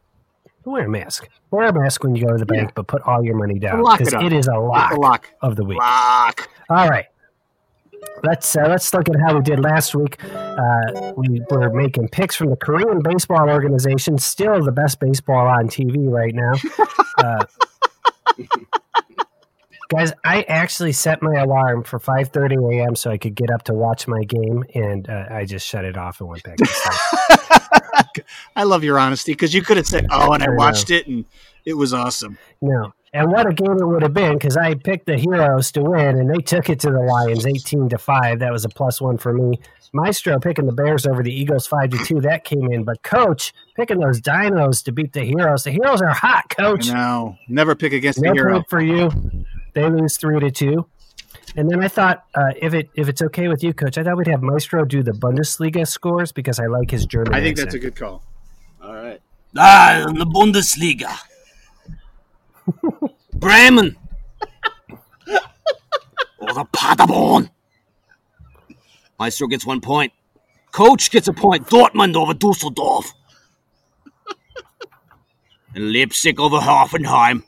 Wear 0.70 0.84
a 0.86 0.88
mask. 0.88 1.28
Wear 1.50 1.68
a 1.68 1.72
mask 1.72 2.02
when 2.04 2.14
you 2.14 2.24
go 2.26 2.36
to 2.36 2.44
the 2.44 2.52
Yeah. 2.54 2.60
bank, 2.62 2.72
but 2.74 2.86
put 2.86 3.02
all 3.02 3.24
your 3.24 3.36
money 3.36 3.58
down 3.58 3.80
Lock 3.82 4.00
it 4.00 4.06
because 4.10 4.24
it 4.24 4.32
is 4.32 4.46
a 4.48 4.56
lock, 4.58 4.90
The 4.92 5.00
lock. 5.00 5.28
of 5.42 5.56
the 5.56 5.64
week. 5.64 5.78
Lock. 5.78 6.48
All 6.70 6.88
right. 6.88 7.06
Let's 8.22 8.56
uh, 8.56 8.66
let's 8.68 8.92
look 8.94 9.08
at 9.08 9.16
how 9.20 9.34
we 9.36 9.42
did 9.42 9.60
last 9.60 9.94
week. 9.94 10.22
Uh, 10.24 11.12
we 11.16 11.40
were 11.50 11.70
making 11.70 12.08
picks 12.08 12.34
from 12.36 12.50
the 12.50 12.56
Korean 12.56 13.00
Baseball 13.02 13.48
Organization, 13.48 14.18
still 14.18 14.60
the 14.62 14.72
best 14.72 14.98
baseball 15.00 15.46
on 15.46 15.68
TV 15.68 15.96
right 16.10 16.34
now. 16.34 16.52
Uh, 17.18 17.44
guys, 19.88 20.12
I 20.24 20.42
actually 20.42 20.92
set 20.92 21.20
my 21.22 21.34
alarm 21.40 21.82
for 21.82 21.98
5:30 21.98 22.74
a.m. 22.80 22.94
so 22.94 23.10
I 23.10 23.18
could 23.18 23.34
get 23.34 23.50
up 23.50 23.64
to 23.64 23.74
watch 23.74 24.06
my 24.06 24.22
game, 24.22 24.64
and 24.74 25.08
uh, 25.10 25.24
I 25.30 25.44
just 25.44 25.66
shut 25.66 25.84
it 25.84 25.96
off 25.96 26.20
and 26.20 26.28
went 26.28 26.44
back 26.44 26.56
to 26.58 26.64
sleep. 26.66 27.37
I 28.56 28.64
love 28.64 28.84
your 28.84 28.98
honesty 28.98 29.32
because 29.32 29.54
you 29.54 29.62
could 29.62 29.76
have 29.76 29.86
said, 29.86 30.06
"Oh, 30.10 30.32
and 30.32 30.42
I 30.42 30.46
I 30.46 30.50
watched 30.54 30.90
it 30.90 31.06
and 31.06 31.24
it 31.64 31.74
was 31.74 31.92
awesome." 31.92 32.38
No. 32.60 32.92
And 33.14 33.30
what 33.32 33.46
a 33.46 33.54
game 33.54 33.72
it 33.78 33.86
would 33.86 34.02
have 34.02 34.12
been 34.12 34.34
because 34.34 34.56
I 34.58 34.74
picked 34.74 35.06
the 35.06 35.16
Heroes 35.16 35.72
to 35.72 35.82
win 35.82 36.18
and 36.18 36.28
they 36.28 36.42
took 36.42 36.68
it 36.68 36.78
to 36.80 36.90
the 36.90 37.00
Lions 37.00 37.46
18 37.46 37.88
to 37.88 37.96
5. 37.98 38.40
That 38.40 38.52
was 38.52 38.66
a 38.66 38.68
plus 38.68 39.00
one 39.00 39.16
for 39.16 39.32
me. 39.32 39.58
Maestro 39.94 40.38
picking 40.38 40.66
the 40.66 40.72
Bears 40.72 41.06
over 41.06 41.22
the 41.22 41.32
Eagles 41.32 41.66
5 41.66 41.88
to 41.88 41.98
2. 42.04 42.20
That 42.20 42.44
came 42.44 42.70
in. 42.70 42.84
But 42.84 43.02
Coach 43.02 43.54
picking 43.76 44.00
those 44.00 44.20
Dinos 44.20 44.84
to 44.84 44.92
beat 44.92 45.14
the 45.14 45.22
Heroes. 45.22 45.64
The 45.64 45.70
Heroes 45.70 46.02
are 46.02 46.10
hot, 46.12 46.50
Coach. 46.50 46.88
No. 46.88 47.38
Never 47.48 47.74
pick 47.74 47.94
against 47.94 48.20
No 48.20 48.28
the 48.30 48.34
hero. 48.34 48.62
for 48.68 48.82
you. 48.82 49.10
They 49.72 49.88
lose 49.88 50.18
3 50.18 50.40
to 50.40 50.50
2. 50.50 50.86
And 51.56 51.68
then 51.70 51.82
I 51.82 51.88
thought, 51.88 52.24
uh, 52.34 52.52
if 52.60 52.74
it 52.74 52.90
if 52.94 53.08
it's 53.08 53.22
okay 53.22 53.48
with 53.48 53.62
you, 53.64 53.72
Coach, 53.72 53.98
I 53.98 54.04
thought 54.04 54.16
we'd 54.16 54.28
have 54.28 54.42
Maestro 54.42 54.84
do 54.84 55.02
the 55.02 55.12
Bundesliga 55.12 55.86
scores 55.86 56.30
because 56.30 56.60
I 56.60 56.66
like 56.66 56.90
his 56.90 57.06
German. 57.06 57.34
I 57.34 57.40
think 57.40 57.56
that's 57.56 57.74
a 57.74 57.78
good 57.78 57.96
call. 57.96 58.22
All 58.82 58.94
right. 58.94 59.20
Ah, 59.56 60.06
in 60.08 60.14
the 60.18 60.26
Bundesliga. 60.26 61.16
Bremen. 63.34 63.96
or 66.38 66.52
the 66.54 66.64
Paderborn. 66.72 67.50
Maestro 69.18 69.48
gets 69.48 69.66
one 69.66 69.80
point. 69.80 70.12
Coach 70.70 71.10
gets 71.10 71.28
a 71.28 71.32
point. 71.32 71.66
Dortmund 71.66 72.14
over 72.14 72.34
Dusseldorf. 72.34 73.12
and 75.74 75.92
Leipzig 75.92 76.38
over 76.38 76.58
Hoffenheim. 76.58 77.42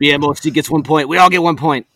BMOC 0.00 0.52
gets 0.52 0.70
one 0.70 0.82
point. 0.82 1.08
We 1.08 1.18
all 1.18 1.30
get 1.30 1.42
one 1.42 1.56
point. 1.56 1.86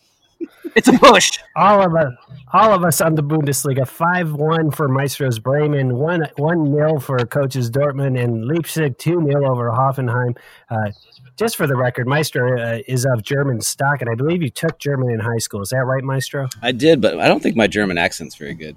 It's 0.79 0.87
a 0.87 0.93
push. 0.97 1.41
all 1.57 1.83
of 1.83 1.97
us, 1.97 2.13
all 2.53 2.73
of 2.73 2.85
us 2.85 3.01
on 3.01 3.17
the 3.17 3.23
Bundesliga. 3.23 3.85
Five 3.85 4.33
one 4.33 4.71
for 4.71 4.87
Maestro's 4.87 5.41
Bremen, 5.41 5.97
one 5.97 6.29
one 6.37 6.71
nil 6.71 7.01
for 7.01 7.19
coaches 7.27 7.69
Dortmund, 7.69 8.17
and 8.23 8.47
Leipzig 8.47 8.97
two 8.97 9.21
0 9.21 9.51
over 9.51 9.73
Hoffenheim. 9.73 10.39
Uh, 10.71 10.93
just 11.37 11.57
for 11.57 11.67
the 11.67 11.75
record, 11.75 12.07
Maestro 12.07 12.57
uh, 12.61 12.79
is 12.87 13.05
of 13.05 13.25
German 13.25 13.61
stock, 13.61 14.03
and 14.03 14.09
I 14.09 14.15
believe 14.15 14.41
you 14.41 14.51
took 14.51 14.79
German 14.79 15.11
in 15.11 15.19
high 15.19 15.39
school. 15.39 15.63
Is 15.63 15.71
that 15.71 15.85
right, 15.85 16.05
Maestro? 16.05 16.49
I 16.63 16.71
did, 16.71 17.01
but 17.01 17.19
I 17.19 17.27
don't 17.27 17.43
think 17.43 17.57
my 17.57 17.67
German 17.67 17.99
accent's 17.99 18.37
very 18.37 18.55
good. 18.55 18.77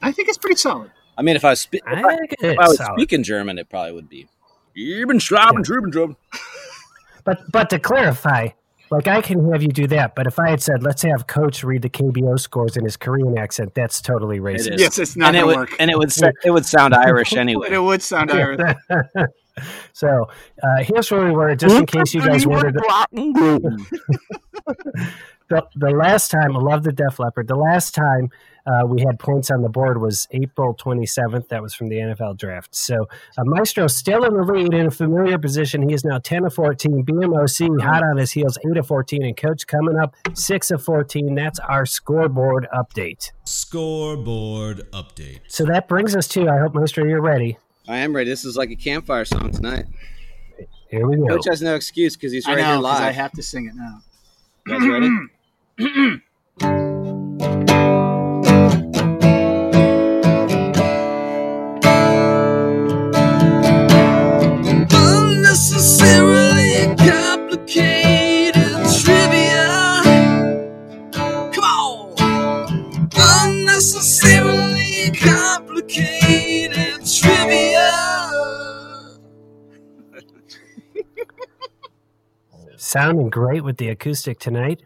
I 0.00 0.12
think 0.12 0.30
it's 0.30 0.38
pretty 0.38 0.56
solid. 0.56 0.90
I 1.18 1.20
mean, 1.20 1.36
if 1.36 1.44
I 1.44 1.50
was 1.50 1.60
spe- 1.60 1.74
if 1.74 1.82
I 1.86 2.00
I, 2.00 2.18
if 2.40 2.58
I 2.58 2.68
was 2.68 2.80
speaking 2.94 3.22
German, 3.22 3.58
it 3.58 3.68
probably 3.68 3.92
would 3.92 4.08
be. 4.08 4.28
Eben 4.74 5.18
Schraben, 5.18 5.62
Drüben, 5.62 5.92
Drüben. 5.92 6.16
But 7.24 7.52
but 7.52 7.68
to 7.68 7.78
clarify, 7.78 8.48
like 8.90 9.08
I 9.08 9.20
can 9.20 9.50
have 9.52 9.62
you 9.62 9.68
do 9.68 9.86
that, 9.88 10.14
but 10.14 10.26
if 10.26 10.38
I 10.38 10.50
had 10.50 10.62
said 10.62 10.82
let's 10.82 11.02
have 11.02 11.26
Coach 11.26 11.64
read 11.64 11.82
the 11.82 11.90
KBO 11.90 12.38
scores 12.38 12.76
in 12.76 12.84
his 12.84 12.96
Korean 12.96 13.38
accent, 13.38 13.74
that's 13.74 14.00
totally 14.00 14.40
racist. 14.40 14.74
is. 14.74 14.80
Yes, 14.80 14.98
it's 14.98 15.16
not 15.16 15.28
and 15.28 15.36
it 15.36 15.46
would 15.46 15.56
work. 15.56 15.76
and 15.78 15.90
it 15.90 15.98
would 15.98 16.12
it 16.44 16.50
would 16.50 16.66
sound 16.66 16.94
Irish 16.94 17.32
anyway. 17.36 17.68
It 17.70 17.82
would 17.82 18.02
sound 18.02 18.30
Irish. 18.30 18.76
so 19.92 20.28
uh, 20.62 20.82
here's 20.82 21.10
where 21.10 21.24
we 21.24 21.32
were, 21.32 21.54
just 21.54 21.76
in 21.76 21.86
case 21.86 22.14
you 22.14 22.20
guys 22.20 22.46
wondered. 22.46 22.74
the, 25.48 25.66
the 25.76 25.90
last 25.90 26.30
time, 26.30 26.56
I 26.56 26.60
love 26.60 26.82
the 26.82 26.92
Def 26.92 27.18
Leppard. 27.18 27.48
The 27.48 27.56
last 27.56 27.94
time 27.94 28.30
uh, 28.66 28.86
we 28.86 29.02
had 29.02 29.18
points 29.18 29.50
on 29.50 29.62
the 29.62 29.68
board 29.68 30.00
was 30.00 30.26
April 30.30 30.74
27th. 30.74 31.48
That 31.48 31.62
was 31.62 31.74
from 31.74 31.88
the 31.88 31.96
NFL 31.96 32.38
draft. 32.38 32.74
So 32.74 33.08
uh, 33.36 33.44
Maestro 33.44 33.86
still 33.86 34.24
in 34.24 34.34
the 34.34 34.42
lead 34.42 34.72
in 34.74 34.86
a 34.86 34.90
familiar 34.90 35.38
position. 35.38 35.86
He 35.88 35.94
is 35.94 36.04
now 36.04 36.18
10 36.18 36.44
of 36.46 36.54
14. 36.54 37.04
BMOC 37.04 37.80
hot 37.82 38.02
on 38.02 38.16
his 38.16 38.32
heels, 38.32 38.58
8 38.70 38.76
of 38.78 38.86
14. 38.86 39.22
And 39.24 39.36
Coach 39.36 39.66
coming 39.66 39.98
up, 39.98 40.14
6 40.32 40.70
of 40.70 40.82
14. 40.82 41.34
That's 41.34 41.58
our 41.60 41.84
scoreboard 41.86 42.66
update. 42.74 43.32
Scoreboard 43.44 44.90
update. 44.92 45.40
So 45.48 45.64
that 45.66 45.88
brings 45.88 46.16
us 46.16 46.26
to, 46.28 46.48
I 46.48 46.58
hope, 46.58 46.74
Maestro, 46.74 47.04
you're 47.04 47.20
ready. 47.20 47.58
I 47.86 47.98
am 47.98 48.16
ready. 48.16 48.30
This 48.30 48.44
is 48.44 48.56
like 48.56 48.70
a 48.70 48.76
campfire 48.76 49.24
song 49.24 49.50
tonight. 49.50 49.84
Here 50.88 51.06
we 51.06 51.16
go. 51.16 51.26
Coach 51.26 51.46
has 51.48 51.60
no 51.60 51.74
excuse 51.74 52.16
because 52.16 52.32
he's 52.32 52.46
I 52.46 52.52
right 52.52 52.58
know 52.58 52.64
here 52.66 52.74
'cause 52.76 52.82
live. 52.84 53.02
I 53.02 53.10
have 53.12 53.32
to 53.32 53.42
sing 53.42 53.66
it 53.66 53.74
now. 53.74 54.00
You 54.66 54.78
guys 55.78 55.80
ready? 55.80 56.20
Sounding 82.84 83.30
great 83.30 83.64
with 83.64 83.78
the 83.78 83.88
acoustic 83.88 84.38
tonight. 84.38 84.82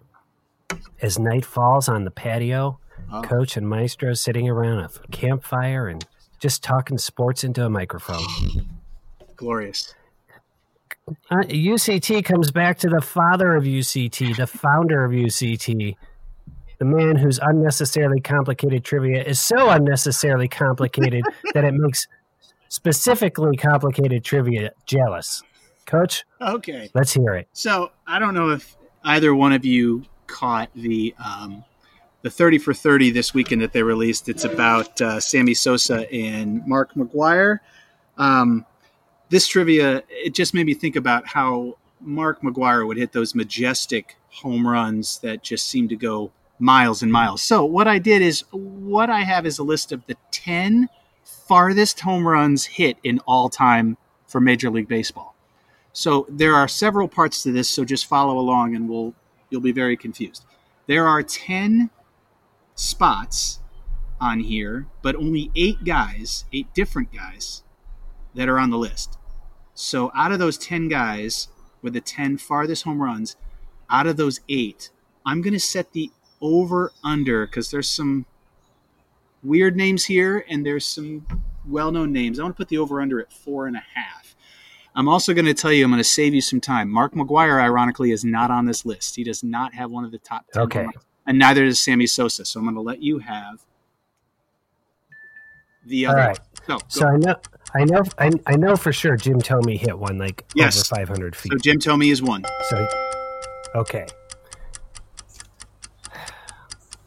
As 1.02 1.18
night 1.18 1.44
falls 1.44 1.88
on 1.88 2.04
the 2.04 2.12
patio, 2.12 2.78
Oh. 3.10 3.22
Coach 3.22 3.56
and 3.56 3.68
Maestro 3.68 4.12
sitting 4.14 4.48
around 4.48 4.78
a 4.78 4.88
campfire 5.10 5.88
and 5.88 6.06
just 6.38 6.62
talking 6.62 6.96
sports 6.98 7.42
into 7.42 7.64
a 7.64 7.70
microphone. 7.70 8.22
Glorious. 9.36 9.94
Uh, 11.30 11.42
UCT 11.48 12.24
comes 12.24 12.50
back 12.52 12.78
to 12.78 12.88
the 12.88 13.00
father 13.00 13.56
of 13.56 13.64
UCT, 13.64 14.36
the 14.36 14.46
founder 14.46 15.04
of 15.04 15.12
UCT, 15.12 15.96
the 16.78 16.84
man 16.84 17.16
whose 17.16 17.38
unnecessarily 17.42 18.20
complicated 18.20 18.84
trivia 18.84 19.24
is 19.24 19.40
so 19.40 19.70
unnecessarily 19.70 20.48
complicated 20.48 21.24
that 21.54 21.64
it 21.64 21.74
makes 21.74 22.06
specifically 22.68 23.56
complicated 23.56 24.22
trivia 24.22 24.70
jealous. 24.86 25.42
Coach, 25.88 26.24
Okay. 26.40 26.90
let's 26.94 27.12
hear 27.12 27.34
it. 27.34 27.48
So 27.52 27.90
I 28.06 28.18
don't 28.18 28.34
know 28.34 28.50
if 28.50 28.76
either 29.04 29.34
one 29.34 29.52
of 29.52 29.64
you 29.64 30.04
caught 30.26 30.70
the 30.74 31.14
um, 31.24 31.64
the 32.22 32.30
thirty 32.30 32.58
for 32.58 32.74
thirty 32.74 33.10
this 33.10 33.32
weekend 33.34 33.62
that 33.62 33.72
they 33.72 33.82
released. 33.82 34.28
It's 34.28 34.44
about 34.44 35.00
uh, 35.00 35.18
Sammy 35.18 35.54
Sosa 35.54 36.10
and 36.12 36.64
Mark 36.66 36.94
McGwire. 36.94 37.58
Um, 38.18 38.66
this 39.30 39.46
trivia 39.46 40.02
it 40.10 40.34
just 40.34 40.52
made 40.54 40.66
me 40.66 40.74
think 40.74 40.94
about 40.96 41.26
how 41.26 41.78
Mark 42.00 42.42
McGwire 42.42 42.86
would 42.86 42.96
hit 42.98 43.12
those 43.12 43.34
majestic 43.34 44.16
home 44.30 44.66
runs 44.66 45.18
that 45.20 45.42
just 45.42 45.66
seem 45.68 45.88
to 45.88 45.96
go 45.96 46.30
miles 46.58 47.02
and 47.02 47.10
miles. 47.10 47.40
So 47.40 47.64
what 47.64 47.88
I 47.88 47.98
did 47.98 48.20
is 48.20 48.44
what 48.50 49.10
I 49.10 49.20
have 49.20 49.46
is 49.46 49.58
a 49.58 49.64
list 49.64 49.90
of 49.92 50.04
the 50.06 50.16
ten 50.30 50.88
farthest 51.24 52.00
home 52.00 52.28
runs 52.28 52.64
hit 52.66 52.98
in 53.04 53.20
all 53.20 53.48
time 53.48 53.96
for 54.26 54.38
Major 54.40 54.68
League 54.70 54.88
Baseball. 54.88 55.34
So 55.98 56.26
there 56.28 56.54
are 56.54 56.68
several 56.68 57.08
parts 57.08 57.42
to 57.42 57.50
this, 57.50 57.68
so 57.68 57.84
just 57.84 58.06
follow 58.06 58.38
along 58.38 58.76
and 58.76 58.88
we'll 58.88 59.16
you'll 59.50 59.60
be 59.60 59.72
very 59.72 59.96
confused. 59.96 60.46
There 60.86 61.08
are 61.08 61.24
10 61.24 61.90
spots 62.76 63.58
on 64.20 64.38
here, 64.38 64.86
but 65.02 65.16
only 65.16 65.50
8 65.56 65.82
guys, 65.82 66.44
8 66.52 66.72
different 66.72 67.12
guys 67.12 67.64
that 68.36 68.48
are 68.48 68.60
on 68.60 68.70
the 68.70 68.78
list. 68.78 69.18
So 69.74 70.12
out 70.14 70.30
of 70.30 70.38
those 70.38 70.56
10 70.56 70.86
guys 70.86 71.48
with 71.82 71.94
the 71.94 72.00
10 72.00 72.38
farthest 72.38 72.84
home 72.84 73.02
runs, 73.02 73.34
out 73.90 74.06
of 74.06 74.16
those 74.16 74.38
8, 74.48 74.90
I'm 75.26 75.42
going 75.42 75.52
to 75.52 75.58
set 75.58 75.94
the 75.94 76.12
over 76.40 76.92
under 77.02 77.44
cuz 77.48 77.72
there's 77.72 77.90
some 77.90 78.24
weird 79.42 79.74
names 79.74 80.04
here 80.04 80.44
and 80.48 80.64
there's 80.64 80.86
some 80.86 81.26
well-known 81.66 82.12
names. 82.12 82.38
I 82.38 82.44
want 82.44 82.54
to 82.54 82.56
put 82.56 82.68
the 82.68 82.78
over 82.78 83.00
under 83.00 83.18
at 83.18 83.32
four 83.32 83.66
and 83.66 83.76
a 83.76 83.82
half. 83.94 84.27
I'm 84.94 85.08
also 85.08 85.32
going 85.32 85.44
to 85.44 85.54
tell 85.54 85.72
you, 85.72 85.84
I'm 85.84 85.90
going 85.90 85.98
to 85.98 86.04
save 86.04 86.34
you 86.34 86.40
some 86.40 86.60
time. 86.60 86.90
Mark 86.90 87.12
McGwire, 87.14 87.60
ironically, 87.62 88.10
is 88.10 88.24
not 88.24 88.50
on 88.50 88.64
this 88.64 88.84
list. 88.84 89.14
He 89.16 89.22
does 89.24 89.44
not 89.44 89.72
have 89.74 89.90
one 89.90 90.04
of 90.04 90.10
the 90.10 90.18
top 90.18 90.46
10. 90.52 90.62
Okay. 90.64 90.86
And 91.26 91.38
neither 91.38 91.64
does 91.64 91.78
Sammy 91.78 92.06
Sosa. 92.06 92.44
So 92.44 92.58
I'm 92.58 92.64
going 92.66 92.74
to 92.74 92.80
let 92.80 93.00
you 93.02 93.18
have 93.20 93.60
the 95.86 96.06
other 96.06 96.16
right. 96.16 96.38
one. 96.66 96.80
So, 96.88 97.00
So 97.00 97.06
I 97.06 97.16
know, 97.16 97.34
I 97.74 97.84
know, 97.84 98.02
I, 98.18 98.30
I 98.46 98.56
know 98.56 98.76
for 98.76 98.92
sure 98.92 99.16
Jim 99.16 99.40
Thome 99.40 99.78
hit 99.78 99.98
one 99.98 100.18
like 100.18 100.44
Yes. 100.54 100.76
over 100.92 101.00
500 101.06 101.36
feet. 101.36 101.52
so 101.52 101.58
Jim 101.58 101.78
Thome 101.78 102.10
is 102.10 102.22
one. 102.22 102.44
So, 102.68 102.88
okay. 103.76 104.06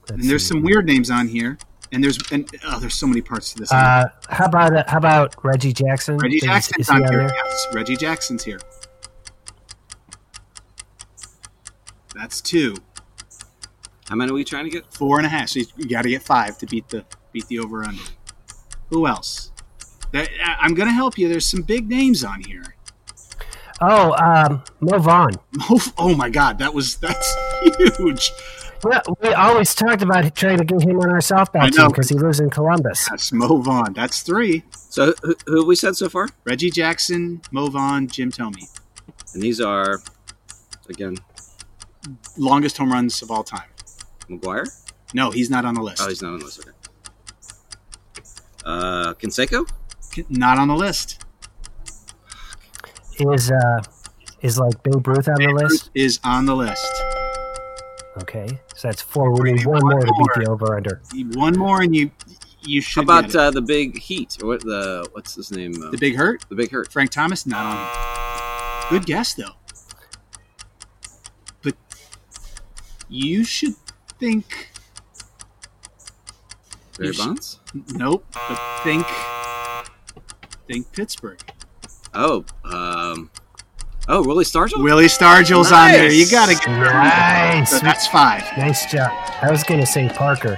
Let's 0.09 0.11
And 0.11 0.23
there's 0.23 0.43
see. 0.43 0.49
some 0.49 0.61
weird 0.63 0.85
names 0.85 1.09
on 1.11 1.27
here. 1.27 1.57
And 1.93 2.03
there's 2.03 2.19
and 2.31 2.49
oh, 2.65 2.79
there's 2.79 2.93
so 2.93 3.05
many 3.05 3.21
parts 3.21 3.53
to 3.53 3.59
this. 3.59 3.71
Uh, 3.71 4.05
how 4.29 4.45
about 4.45 4.75
uh, 4.75 4.83
how 4.87 4.97
about 4.97 5.35
Reggie 5.43 5.73
Jackson? 5.73 6.17
Reggie 6.17 6.37
is, 6.37 6.43
Jackson's 6.43 6.89
is 6.89 6.95
he 6.95 7.03
here. 7.03 7.29
Yes, 7.33 7.67
Reggie 7.73 7.97
Jackson's 7.97 8.43
here. 8.43 8.59
That's 12.15 12.39
two. 12.39 12.75
How 14.07 14.15
many 14.15 14.31
are 14.31 14.33
we 14.33 14.43
trying 14.43 14.65
to 14.65 14.69
get? 14.69 14.91
Four 14.93 15.17
and 15.17 15.25
a 15.25 15.29
half. 15.29 15.49
So 15.49 15.61
you 15.77 15.89
got 15.89 16.03
to 16.03 16.09
get 16.09 16.21
five 16.21 16.57
to 16.59 16.65
beat 16.65 16.87
the 16.89 17.05
beat 17.33 17.47
the 17.47 17.59
over 17.59 17.83
under. 17.83 18.01
Who 18.89 19.07
else? 19.07 19.51
That, 20.11 20.29
I'm 20.59 20.73
going 20.73 20.89
to 20.89 20.93
help 20.93 21.17
you. 21.17 21.29
There's 21.29 21.45
some 21.45 21.61
big 21.61 21.89
names 21.89 22.23
on 22.23 22.41
here. 22.41 22.75
Oh, 23.79 24.13
um, 24.13 24.63
Mo 24.79 24.99
Vaughn. 24.99 25.31
Mo, 25.53 25.79
oh 25.97 26.15
my 26.15 26.29
God, 26.29 26.59
that 26.59 26.73
was 26.73 26.95
that's 26.97 27.35
huge. 27.97 28.31
Well, 28.83 29.01
we 29.21 29.33
always 29.33 29.75
talked 29.75 30.01
about 30.01 30.33
trying 30.35 30.57
to 30.57 30.65
get 30.65 30.81
him 30.81 30.99
on 30.99 31.09
our 31.09 31.19
softball 31.19 31.63
know. 31.63 31.69
team 31.69 31.87
because 31.89 32.09
he 32.09 32.15
lives 32.15 32.39
in 32.39 32.49
Columbus. 32.49 33.07
That's 33.09 33.31
Mo 33.31 33.57
Vaughn. 33.57 33.93
That's 33.93 34.21
three. 34.21 34.63
So 34.71 35.13
who, 35.23 35.35
who 35.45 35.57
have 35.59 35.67
we 35.67 35.75
said 35.75 35.95
so 35.95 36.09
far? 36.09 36.29
Reggie 36.45 36.71
Jackson, 36.71 37.41
Mo 37.51 37.67
Vaughn, 37.67 38.07
Jim 38.07 38.31
Thome. 38.31 38.67
And 39.33 39.41
these 39.41 39.61
are 39.61 40.01
again 40.89 41.17
Longest 42.37 42.77
home 42.77 42.91
runs 42.91 43.21
of 43.21 43.29
all 43.31 43.43
time. 43.43 43.69
McGwire. 44.29 44.67
No, 45.13 45.29
he's 45.29 45.49
not 45.49 45.65
on 45.65 45.75
the 45.75 45.81
list. 45.81 46.01
Oh, 46.01 46.07
he's 46.07 46.21
not 46.21 46.33
on 46.33 46.39
the 46.39 46.45
list. 46.45 46.59
Okay. 46.59 46.77
Uh, 48.65 49.13
Canseco. 49.15 49.69
not 50.29 50.57
on 50.57 50.67
the 50.67 50.75
list. 50.75 51.23
Is 53.19 53.51
uh, 53.51 53.81
is 54.41 54.57
like 54.57 54.81
Babe 54.83 55.07
Ruth 55.07 55.27
on 55.27 55.35
the 55.35 55.53
list? 55.53 55.91
Is 55.93 56.19
on 56.23 56.45
the 56.45 56.55
list. 56.55 57.00
Okay, 58.23 58.47
so 58.75 58.87
that's 58.89 59.01
four. 59.01 59.31
We 59.31 59.53
need 59.53 59.65
one 59.65 59.81
more 59.81 60.01
to 60.01 60.05
beat 60.05 60.43
the 60.43 60.49
over 60.49 60.75
under. 60.75 61.01
One 61.33 61.57
more, 61.57 61.81
and 61.81 61.95
you 61.95 62.11
you 62.61 62.81
should. 62.81 63.05
How 63.07 63.21
should. 63.21 63.21
about 63.21 63.21
get 63.31 63.35
it. 63.35 63.39
uh, 63.39 63.51
the 63.51 63.61
big 63.61 63.97
Heat 63.97 64.37
or 64.43 64.47
what? 64.47 64.61
The 64.61 65.07
what's 65.13 65.35
his 65.35 65.51
name? 65.51 65.73
Uh, 65.81 65.91
the 65.91 65.97
Big 65.97 66.15
Hurt? 66.17 66.43
the 66.49 66.55
Big 66.55 66.71
Hurt. 66.71 66.91
Frank 66.91 67.11
Thomas? 67.11 67.45
Not 67.45 67.65
on. 67.65 68.89
Good 68.89 69.05
guess 69.05 69.33
though. 69.33 69.53
But 71.61 71.75
you 73.07 73.43
should 73.45 73.75
think. 74.19 74.71
Barry 76.97 77.07
You 77.07 77.13
should- 77.13 77.25
Bonds. 77.25 77.59
Nope. 77.93 78.25
But 78.33 78.81
think. 78.83 79.07
Think 80.67 80.91
Pittsburgh. 80.91 81.39
Oh, 82.13 82.43
um, 82.65 83.31
oh, 84.11 84.23
Willie 84.25 84.45
Stargell. 84.45 84.83
Willie 84.83 85.05
Stargell's 85.05 85.71
on 85.71 85.91
there. 85.91 86.11
You 86.11 86.29
got 86.29 86.47
to 86.49 86.55
get 86.55 86.67
Nice, 86.67 87.71
So 87.71 87.79
that's 87.79 88.07
five. 88.07 88.43
nice 88.57 88.91
job. 88.91 89.11
I 89.41 89.49
was 89.49 89.63
gonna 89.63 89.85
say 89.85 90.09
Parker. 90.09 90.57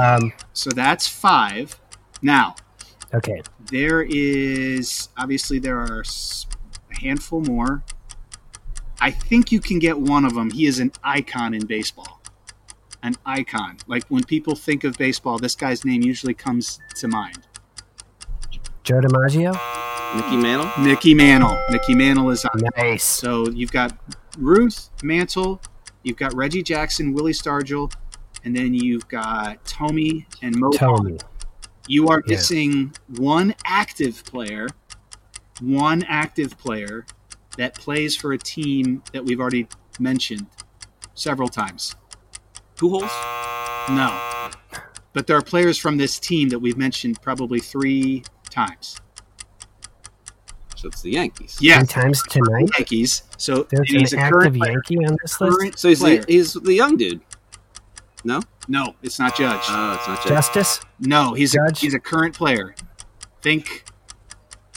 Um, 0.00 0.32
So 0.52 0.70
that's 0.70 1.06
five. 1.08 1.78
Now 2.22 2.54
okay, 3.12 3.42
there 3.70 4.02
is 4.02 5.08
obviously 5.16 5.58
there 5.58 5.78
are 5.78 6.02
a 6.02 7.00
handful 7.00 7.40
more. 7.42 7.82
I 9.00 9.10
think 9.10 9.50
you 9.52 9.60
can 9.60 9.78
get 9.78 9.98
one 9.98 10.24
of 10.24 10.34
them. 10.34 10.50
He 10.50 10.66
is 10.66 10.78
an 10.78 10.92
icon 11.02 11.52
in 11.54 11.66
baseball. 11.66 12.20
An 13.02 13.14
icon. 13.26 13.76
Like 13.86 14.04
when 14.08 14.24
people 14.24 14.54
think 14.54 14.84
of 14.84 14.96
baseball, 14.96 15.38
this 15.38 15.54
guy's 15.54 15.84
name 15.84 16.02
usually 16.02 16.32
comes 16.34 16.78
to 16.96 17.08
mind. 17.08 17.46
Joe 18.82 19.00
DiMaggio. 19.00 19.54
Mickey 20.14 20.36
Mantle. 20.36 20.84
Mickey 20.84 21.14
Mantle. 21.14 21.58
Mickey 21.70 21.94
Mantle 21.94 22.30
is 22.30 22.44
on. 22.44 22.60
Nice. 22.76 23.04
So 23.04 23.48
you've 23.50 23.72
got 23.72 23.96
Ruth 24.38 24.90
Mantle, 25.02 25.60
you've 26.02 26.16
got 26.16 26.34
Reggie 26.34 26.62
Jackson, 26.62 27.12
Willie 27.12 27.32
Stargell, 27.32 27.92
and 28.44 28.54
then 28.54 28.74
you've 28.74 29.08
got 29.08 29.64
Tommy 29.64 30.26
and 30.42 30.56
Mo. 30.56 30.70
Tommy. 30.70 31.18
You 31.88 32.08
are 32.08 32.22
Yeah. 32.26 32.36
missing 32.36 32.92
one 33.16 33.54
active 33.64 34.24
player, 34.24 34.68
one 35.60 36.04
active 36.08 36.56
player 36.58 37.06
that 37.56 37.74
plays 37.74 38.16
for 38.16 38.32
a 38.32 38.38
team 38.38 39.02
that 39.12 39.24
we've 39.24 39.40
already 39.40 39.68
mentioned 39.98 40.46
several 41.14 41.48
times. 41.48 41.94
Two 42.76 42.88
holes? 42.90 43.10
No. 43.90 44.18
But 45.12 45.26
there 45.26 45.36
are 45.36 45.42
players 45.42 45.78
from 45.78 45.96
this 45.96 46.18
team 46.18 46.48
that 46.48 46.58
we've 46.58 46.76
mentioned 46.76 47.20
probably 47.22 47.60
three 47.60 48.24
times. 48.50 48.96
So 50.84 50.88
it's 50.88 51.00
the 51.00 51.12
Yankees. 51.12 51.56
Yeah, 51.62 51.78
Three 51.78 51.86
times 51.86 52.22
tonight. 52.28 52.68
Yankees. 52.76 53.22
So 53.38 53.62
There's 53.70 53.90
he's 53.90 54.12
an 54.12 54.18
a 54.18 54.22
active 54.22 54.38
current 54.40 54.56
player. 54.58 54.72
Yankee 54.72 54.96
on 55.06 55.16
this 55.22 55.40
list. 55.40 55.56
Current 55.58 55.78
So 55.78 55.88
he's 55.88 56.00
the, 56.00 56.24
he's 56.28 56.52
the 56.52 56.74
young 56.74 56.98
dude. 56.98 57.22
No, 58.22 58.42
no, 58.68 58.94
it's 59.02 59.18
not 59.18 59.34
Judge. 59.34 59.62
oh, 59.66 59.94
it's 59.94 60.06
not 60.06 60.18
Judge. 60.18 60.28
Justice. 60.28 60.80
No, 61.00 61.32
he's 61.32 61.54
a, 61.54 61.56
Judge? 61.56 61.80
he's 61.80 61.94
a 61.94 61.98
current 61.98 62.34
player. 62.34 62.74
Think. 63.40 63.86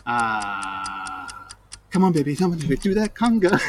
Uh, 0.05 1.27
come 1.89 2.05
on, 2.05 2.13
baby, 2.13 2.37
come 2.37 2.53
on, 2.53 2.57
baby, 2.57 2.77
do 2.77 2.93
that 2.93 3.13
conga. 3.13 3.59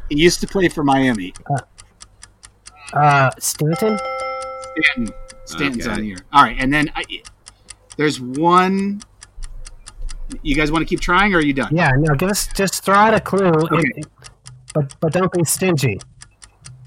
he 0.08 0.16
used 0.16 0.40
to 0.40 0.46
play 0.46 0.68
for 0.70 0.82
Miami. 0.84 1.34
Uh, 2.94 3.30
Stanton. 3.38 3.98
Stanton. 4.94 5.14
Stanton's 5.44 5.86
Okay. 5.86 5.94
on 5.94 6.02
here. 6.02 6.18
All 6.32 6.44
right, 6.44 6.56
and 6.58 6.72
then 6.72 6.90
I, 6.96 7.04
there's 7.98 8.22
one. 8.22 9.02
You 10.42 10.54
guys 10.54 10.70
want 10.70 10.82
to 10.82 10.86
keep 10.86 11.00
trying, 11.00 11.34
or 11.34 11.38
are 11.38 11.42
you 11.42 11.52
done? 11.52 11.74
Yeah, 11.74 11.90
no, 11.96 12.14
give 12.14 12.30
us 12.30 12.48
just 12.54 12.84
throw 12.84 12.94
out 12.94 13.14
a 13.14 13.20
clue, 13.20 13.50
and- 13.70 14.06
but 14.74 14.94
but 15.00 15.12
don't 15.12 15.32
be 15.32 15.44
stingy. 15.44 15.98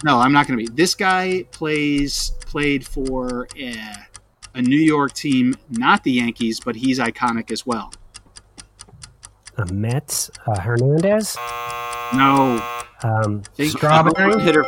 No, 0.04 0.20
I'm 0.20 0.32
not 0.32 0.48
going 0.48 0.58
to 0.60 0.66
be. 0.66 0.76
This 0.76 0.96
guy 0.96 1.44
plays 1.52 2.32
played 2.42 2.86
for 2.86 3.48
a, 3.58 3.76
a 4.56 4.62
New 4.62 4.80
York 4.80 5.14
team, 5.14 5.56
not 5.70 6.04
the 6.04 6.12
Yankees, 6.12 6.60
but 6.60 6.76
he's 6.76 7.00
iconic 7.00 7.52
as 7.52 7.66
well. 7.66 7.92
Uh, 9.58 9.66
Mets. 9.72 10.32
Uh, 10.48 10.60
Hernandez. 10.60 11.38
No, 12.14 12.62
Um, 13.04 13.42
Think- 13.56 13.72
Strawberry. 13.72 14.42
hitter, 14.42 14.66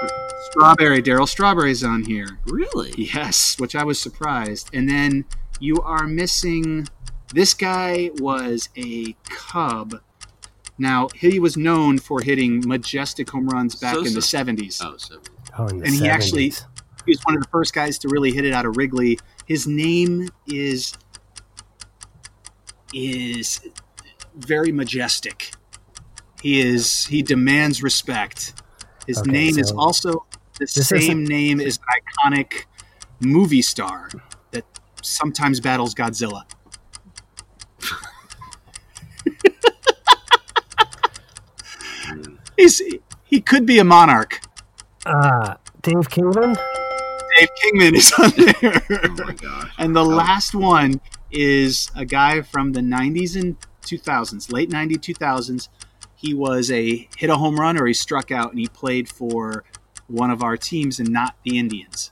Strawberry. 0.52 1.02
Darryl 1.02 1.28
Strawberry's 1.28 1.84
on 1.84 2.04
here. 2.04 2.40
Really? 2.48 2.94
Yes, 2.98 3.60
which 3.60 3.76
I 3.76 3.84
was 3.84 4.00
surprised. 4.00 4.70
And 4.74 4.90
then 4.90 5.26
you 5.60 5.78
are 5.82 6.08
missing. 6.08 6.88
This 7.34 7.54
guy 7.54 8.12
was 8.20 8.70
a 8.78 9.14
Cub. 9.30 9.96
Now 10.78 11.10
he 11.16 11.40
was 11.40 11.58
known 11.58 11.98
for 12.00 12.22
hitting 12.22 12.64
majestic 12.68 13.30
home 13.30 13.48
runs 13.48 13.76
back 13.76 13.96
in 13.98 14.04
the 14.04 14.10
Sosa. 14.10 14.22
seventies. 14.22 14.82
Oh, 14.84 14.96
so 14.98 15.20
Oh, 15.58 15.68
in 15.68 15.80
the 15.80 15.86
And 15.86 15.96
he 15.96 16.08
actually 16.10 16.50
he 16.50 17.12
was 17.12 17.20
one 17.26 17.36
of 17.36 17.42
the 17.44 17.50
first 17.50 17.74
guys 17.74 17.98
to 18.00 18.08
really 18.10 18.32
hit 18.32 18.46
it 18.46 18.54
out 18.54 18.66
of 18.66 18.78
Wrigley. 18.78 19.20
His 19.46 19.68
name 19.68 20.30
is 20.48 20.94
is 22.94 23.62
very 24.36 24.72
majestic. 24.72 25.52
He 26.42 26.60
is 26.62 27.06
he 27.06 27.22
demands 27.22 27.82
respect. 27.84 28.54
His 29.08 29.20
Okay, 29.20 29.32
name 29.32 29.58
is 29.60 29.72
also 29.72 30.26
the 30.60 30.66
this 30.76 30.88
same 30.88 31.00
isn't- 31.00 31.24
name 31.26 31.60
as 31.60 31.78
an 31.78 32.34
iconic 32.34 32.66
movie 33.20 33.62
star 33.62 34.10
that 34.52 34.66
sometimes 35.02 35.60
battles 35.60 35.94
Godzilla. 35.96 36.44
He's 42.64 42.82
he 43.26 43.42
could 43.42 43.66
be 43.66 43.80
a 43.80 43.84
monarch. 43.84 44.40
Uh, 45.06 45.56
Dave 45.82 46.10
Kingman. 46.10 46.56
Dave 47.38 47.50
Kingman 47.62 47.96
is 47.96 48.14
on 48.14 48.30
there. 48.38 48.82
oh 49.04 49.24
my 49.26 49.34
god. 49.34 49.70
And 49.78 49.94
the 49.94 50.06
last 50.06 50.56
one 50.56 51.02
is 51.30 51.92
a 51.94 52.06
guy 52.06 52.42
from 52.42 52.72
the 52.72 52.80
90s 52.80 53.36
and 53.36 53.58
2000s, 53.82 54.50
late 54.54 54.70
90s, 54.70 54.98
2000s. 55.00 55.68
He 56.16 56.34
was 56.34 56.72
a 56.72 57.10
hit 57.18 57.30
a 57.30 57.36
home 57.36 57.60
run 57.60 57.78
or 57.78 57.86
he 57.86 57.94
struck 57.94 58.32
out 58.32 58.52
and 58.52 58.60
he 58.60 58.68
played 58.68 59.10
for 59.10 59.66
one 60.08 60.32
of 60.32 60.42
our 60.42 60.56
teams 60.56 61.00
and 61.02 61.10
not 61.10 61.36
the 61.44 61.58
Indians. 61.58 62.12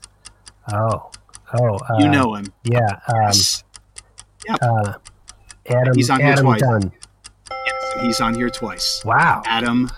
Oh, 0.70 1.10
oh, 1.54 1.76
uh, 1.76 1.96
You 1.98 2.10
know 2.10 2.34
him. 2.34 2.52
Yeah. 2.64 2.98
Um, 3.08 3.22
Yes. 3.22 3.64
uh, 4.60 4.94
Adam. 5.66 5.94
He's 5.94 6.10
on 6.10 6.20
here 6.20 6.36
twice. 6.36 6.60
Dunn. 6.60 6.92
Yes, 7.50 8.02
He's 8.02 8.20
on 8.20 8.34
here 8.34 8.50
twice. 8.50 9.02
Wow. 9.04 9.42
Adam. 9.46 9.88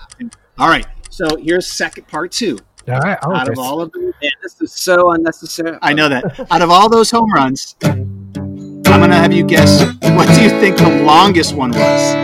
All 0.59 0.69
right. 0.69 0.87
So 1.11 1.37
here's 1.37 1.67
second 1.67 2.07
part 2.09 2.33
two. 2.33 2.59
All 2.89 3.01
right. 3.01 3.19
Oh, 3.23 3.35
Out 3.35 3.49
of 3.49 3.59
all 3.59 3.81
of 3.81 3.93
them, 3.93 4.13
Man, 4.23 4.31
this 4.43 4.61
is 4.61 4.73
so 4.73 5.11
unnecessary. 5.13 5.79
I 5.83 5.93
know 5.93 6.09
that. 6.09 6.47
Out 6.51 6.63
of 6.63 6.71
all 6.71 6.89
those 6.89 7.11
home 7.11 7.33
runs, 7.33 7.77
I'm 7.83 8.83
going 8.83 9.11
to 9.11 9.17
have 9.17 9.33
you 9.33 9.45
guess 9.45 9.83
what 10.03 10.29
do 10.35 10.43
you 10.43 10.51
think 10.61 10.77
the 10.77 11.03
longest 11.05 11.55
one 11.55 11.71
was? 11.71 12.15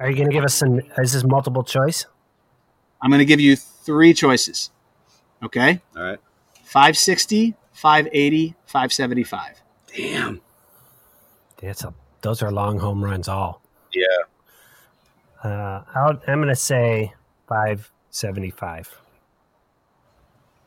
Are 0.00 0.10
you 0.10 0.16
going 0.16 0.28
to 0.28 0.32
give 0.32 0.44
us 0.44 0.54
some? 0.54 0.80
Is 0.98 1.12
this 1.12 1.22
multiple 1.24 1.62
choice? 1.62 2.06
I'm 3.00 3.10
going 3.10 3.20
to 3.20 3.24
give 3.24 3.40
you 3.40 3.56
three 3.56 4.14
choices. 4.14 4.70
Okay? 5.42 5.80
All 5.96 6.02
right. 6.02 6.18
560, 6.64 7.54
580, 7.72 8.54
575. 8.66 9.62
Damn. 9.94 10.40
That's 11.60 11.84
a. 11.84 11.94
Those 12.22 12.42
are 12.42 12.50
long 12.50 12.78
home 12.78 13.04
runs. 13.04 13.28
All. 13.28 13.60
Yeah. 13.92 14.04
Uh, 15.44 15.82
I'll, 15.94 16.20
I'm 16.26 16.38
going 16.38 16.48
to 16.48 16.54
say 16.56 17.12
five 17.48 17.90
seventy 18.10 18.50
five. 18.50 18.88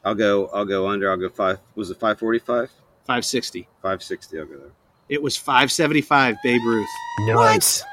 I'll 0.03 0.15
go. 0.15 0.47
I'll 0.47 0.65
go 0.65 0.87
under. 0.87 1.09
I'll 1.09 1.17
go 1.17 1.29
five. 1.29 1.59
Was 1.75 1.89
it 1.89 1.99
five 1.99 2.19
forty 2.19 2.39
five? 2.39 2.69
560. 3.05 3.67
Five 3.81 4.01
sixty. 4.03 4.39
I'll 4.39 4.45
go 4.45 4.57
there. 4.57 4.71
It 5.09 5.21
was 5.21 5.37
575, 5.37 6.35
Babe 6.43 6.61
Ruth. 6.65 6.89
Nice. 7.27 7.83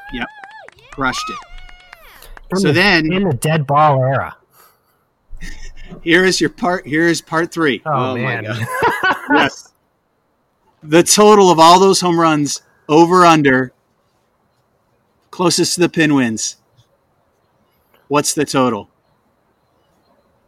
Crushed 0.92 1.28
it. 1.28 2.28
In 2.52 2.56
So 2.58 2.68
the, 2.68 2.72
then- 2.72 3.12
in 3.12 3.24
the 3.28 3.34
dead 3.34 3.66
ball 3.66 4.02
era. 4.02 4.34
Here 6.02 6.24
is 6.24 6.40
your 6.40 6.48
part. 6.50 6.86
Here 6.86 7.06
is 7.08 7.20
part 7.20 7.52
three. 7.52 7.82
Oh, 7.84 7.90
Oh, 8.12 8.16
my 8.16 8.40
man. 8.40 8.44
God. 8.44 8.66
yes. 9.34 9.72
The 10.82 11.02
total 11.02 11.50
of 11.50 11.58
all 11.58 11.78
those 11.78 12.00
home 12.00 12.18
runs 12.18 12.62
over 12.88 13.24
under 13.26 13.72
closest 15.30 15.74
to 15.74 15.80
the 15.80 15.88
pin 15.90 16.14
wins. 16.14 16.56
What's 18.12 18.34
the 18.34 18.44
total? 18.44 18.90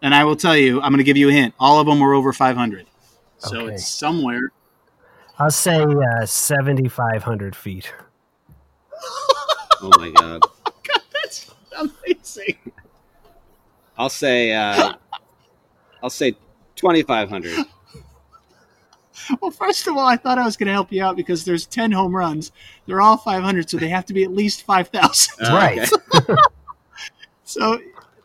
And 0.02 0.14
I 0.14 0.24
will 0.24 0.36
tell 0.36 0.54
you, 0.54 0.82
I'm 0.82 0.90
going 0.92 0.98
to 0.98 1.02
give 1.02 1.16
you 1.16 1.30
a 1.30 1.32
hint. 1.32 1.54
All 1.58 1.80
of 1.80 1.86
them 1.86 1.98
were 1.98 2.12
over 2.12 2.30
500. 2.30 2.84
So 3.38 3.60
Okay. 3.60 3.72
it's 3.76 3.88
somewhere. 3.88 4.52
I'll 5.38 5.50
say 5.50 5.82
uh, 5.82 6.26
7,500 6.26 7.56
feet. 7.56 7.90
Oh 9.80 9.90
my 9.98 10.10
god. 10.10 10.42
God, 10.64 11.00
That's 11.14 11.50
amazing. 11.78 12.58
I'll 13.96 14.10
say. 14.10 14.52
Uh, 14.52 14.92
I'll 16.02 16.10
say 16.10 16.36
twenty 16.76 17.02
five 17.02 17.30
hundred. 17.30 17.58
Well, 19.40 19.52
first 19.52 19.86
of 19.86 19.96
all, 19.96 20.04
I 20.06 20.16
thought 20.18 20.36
I 20.38 20.44
was 20.44 20.58
going 20.58 20.66
to 20.66 20.72
help 20.74 20.92
you 20.92 21.02
out 21.02 21.16
because 21.16 21.46
there's 21.46 21.64
10 21.66 21.92
home 21.92 22.14
runs. 22.14 22.52
They're 22.86 23.00
all 23.00 23.16
500, 23.16 23.70
so 23.70 23.78
they 23.78 23.88
have 23.88 24.04
to 24.06 24.12
be 24.12 24.22
at 24.24 24.32
least 24.32 24.64
5,000. 24.66 25.34
right. 25.50 25.88
So 27.44 27.78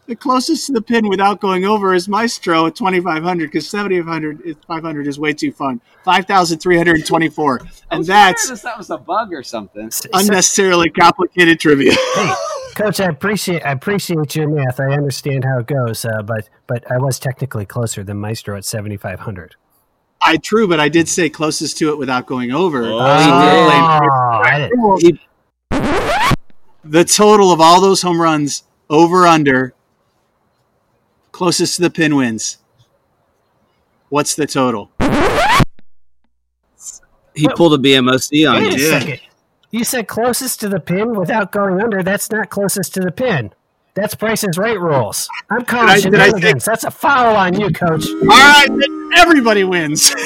the 0.07 0.15
closest 0.15 0.65
to 0.67 0.71
the 0.73 0.81
pin 0.81 1.07
without 1.07 1.39
going 1.39 1.65
over 1.65 1.93
is 1.93 2.07
Maestro 2.07 2.65
at 2.67 2.75
2,500 2.75 3.47
because 3.47 3.69
7,500 3.69 4.41
is 4.41 4.55
500 4.67 5.07
is 5.07 5.19
way 5.19 5.33
too 5.33 5.51
fun. 5.51 5.81
5,324. 6.05 7.59
And 7.91 8.05
that's 8.05 8.61
that 8.61 8.77
was 8.77 8.89
a 8.89 8.97
bug 8.97 9.33
or 9.33 9.43
something. 9.43 9.87
S- 9.87 10.05
s- 10.05 10.09
unnecessarily 10.27 10.89
complicated 10.89 11.59
trivia. 11.59 11.91
hey, 12.15 12.33
coach, 12.75 12.99
I 12.99 13.05
appreciate 13.05 13.61
I 13.65 13.71
appreciate 13.71 14.35
your 14.35 14.47
math. 14.49 14.79
I 14.79 14.93
understand 14.93 15.43
how 15.45 15.59
it 15.59 15.67
goes, 15.67 16.05
uh, 16.05 16.21
but 16.23 16.49
but 16.67 16.89
I 16.91 16.97
was 16.97 17.19
technically 17.19 17.65
closer 17.65 18.03
than 18.03 18.17
Maestro 18.17 18.57
at 18.57 18.65
7,500. 18.65 19.55
I 20.21 20.37
true, 20.37 20.67
but 20.67 20.79
I 20.79 20.89
did 20.89 21.07
say 21.07 21.29
closest 21.29 21.77
to 21.77 21.89
it 21.91 21.97
without 21.97 22.25
going 22.25 22.51
over. 22.51 22.83
Oh, 22.85 22.99
So 22.99 23.23
he 23.23 23.29
we're 23.29 23.37
Oh, 24.11 24.41
I 24.43 24.57
didn't- 24.59 24.79
playing- 24.99 25.19
The 26.83 27.03
total 27.05 27.51
of 27.51 27.61
all 27.61 27.79
those 27.81 28.01
home 28.01 28.21
runs 28.21 28.63
over 28.89 29.25
under 29.27 29.73
closest 31.31 31.75
to 31.77 31.81
the 31.83 31.89
pin 31.89 32.15
wins. 32.15 32.57
What's 34.09 34.35
the 34.35 34.47
total? 34.47 34.89
He 37.35 37.47
pulled 37.55 37.73
a 37.73 37.77
BMOC 37.77 38.49
on 38.51 38.63
Wait 38.63 38.73
a 38.73 38.77
you. 38.79 38.85
Yeah. 38.87 38.99
second. 38.99 39.19
You 39.71 39.83
said 39.83 40.07
closest 40.07 40.59
to 40.61 40.69
the 40.69 40.79
pin 40.79 41.13
without 41.15 41.51
going 41.51 41.79
under. 41.81 42.01
That's 42.01 42.31
not 42.31 42.49
closest 42.49 42.93
to 42.95 43.01
the 43.01 43.11
pin. 43.11 43.53
That's 43.93 44.15
Price 44.15 44.43
Is 44.43 44.57
Right 44.57 44.79
rules. 44.79 45.29
I'm 45.49 45.63
calling 45.65 46.01
Did 46.01 46.15
I- 46.15 46.31
did 46.31 46.45
I 46.45 46.49
say- 46.53 46.53
That's 46.65 46.83
a 46.85 46.91
foul 46.91 47.35
on 47.35 47.59
you, 47.59 47.69
coach. 47.69 48.07
All 48.09 48.27
right, 48.27 48.67
then 48.69 49.09
everybody 49.17 49.63
wins. 49.63 50.13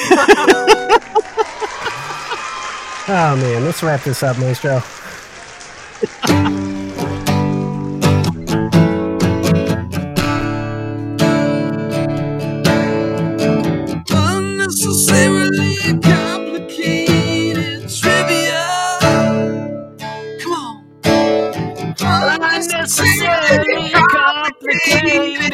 Oh 3.06 3.36
man, 3.36 3.62
let's 3.66 3.82
wrap 3.82 4.02
this 4.02 4.22
up, 4.22 4.38
Maestro. 4.38 4.82
Unnecessarily 22.54 23.90
complicated 23.90 25.52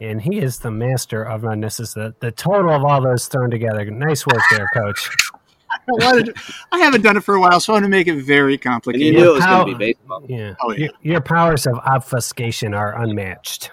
And 0.00 0.20
he 0.20 0.38
is 0.40 0.58
the 0.58 0.70
master 0.70 1.22
of 1.22 1.44
unnecessary. 1.44 2.12
The 2.18 2.32
total 2.32 2.72
of 2.72 2.84
all 2.84 3.00
those 3.00 3.28
thrown 3.28 3.50
together. 3.50 3.84
Nice 3.90 4.26
work 4.26 4.42
there, 4.50 4.68
coach. 4.74 5.08
I 6.00 6.24
I 6.72 6.78
haven't 6.78 7.02
done 7.02 7.16
it 7.16 7.22
for 7.24 7.34
a 7.36 7.40
while, 7.40 7.60
so 7.60 7.72
I 7.72 7.76
want 7.76 7.84
to 7.84 7.88
make 7.88 8.06
it 8.08 8.16
very 8.22 8.54
And 8.54 8.64
you 8.64 8.70
complicated. 8.70 9.14
knew 9.14 9.30
it 9.30 9.34
was 9.34 9.44
How- 9.44 9.62
going 9.62 9.72
to 9.74 9.78
be 9.78 9.92
baseball. 9.92 10.22
Yeah. 10.28 10.54
Oh, 10.60 10.72
yeah. 10.72 10.78
Your, 10.78 10.90
your 11.02 11.20
powers 11.20 11.66
of 11.66 11.74
obfuscation 11.78 12.74
are 12.74 13.00
unmatched. 13.02 13.70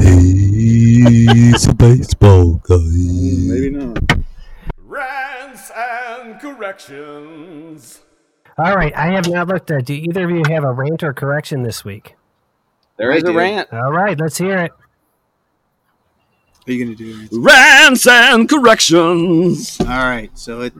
He's 0.00 1.66
a 1.66 1.74
baseball 1.74 2.54
guy. 2.62 2.76
Maybe 2.76 3.70
not. 3.70 3.98
Rants 6.22 6.44
and 6.44 6.56
corrections. 6.56 8.00
All 8.58 8.76
right. 8.76 8.94
I 8.96 9.12
have 9.12 9.28
not 9.28 9.48
looked 9.48 9.70
at. 9.70 9.86
Do 9.86 9.94
either 9.94 10.24
of 10.24 10.30
you 10.30 10.42
have 10.48 10.64
a 10.64 10.72
rant 10.72 11.02
or 11.02 11.12
correction 11.12 11.62
this 11.62 11.84
week? 11.84 12.16
There 12.96 13.10
is 13.12 13.24
a 13.24 13.32
rant. 13.32 13.72
All 13.72 13.92
right. 13.92 14.18
Let's 14.18 14.38
hear 14.38 14.58
it. 14.58 14.72
What 16.64 16.68
are 16.68 16.72
you 16.72 16.84
going 16.84 16.96
to 16.96 17.28
do? 17.28 17.40
Rants 17.40 18.06
and 18.06 18.48
corrections. 18.48 19.80
All 19.80 19.86
right, 19.86 20.30
so 20.38 20.60
it, 20.60 20.72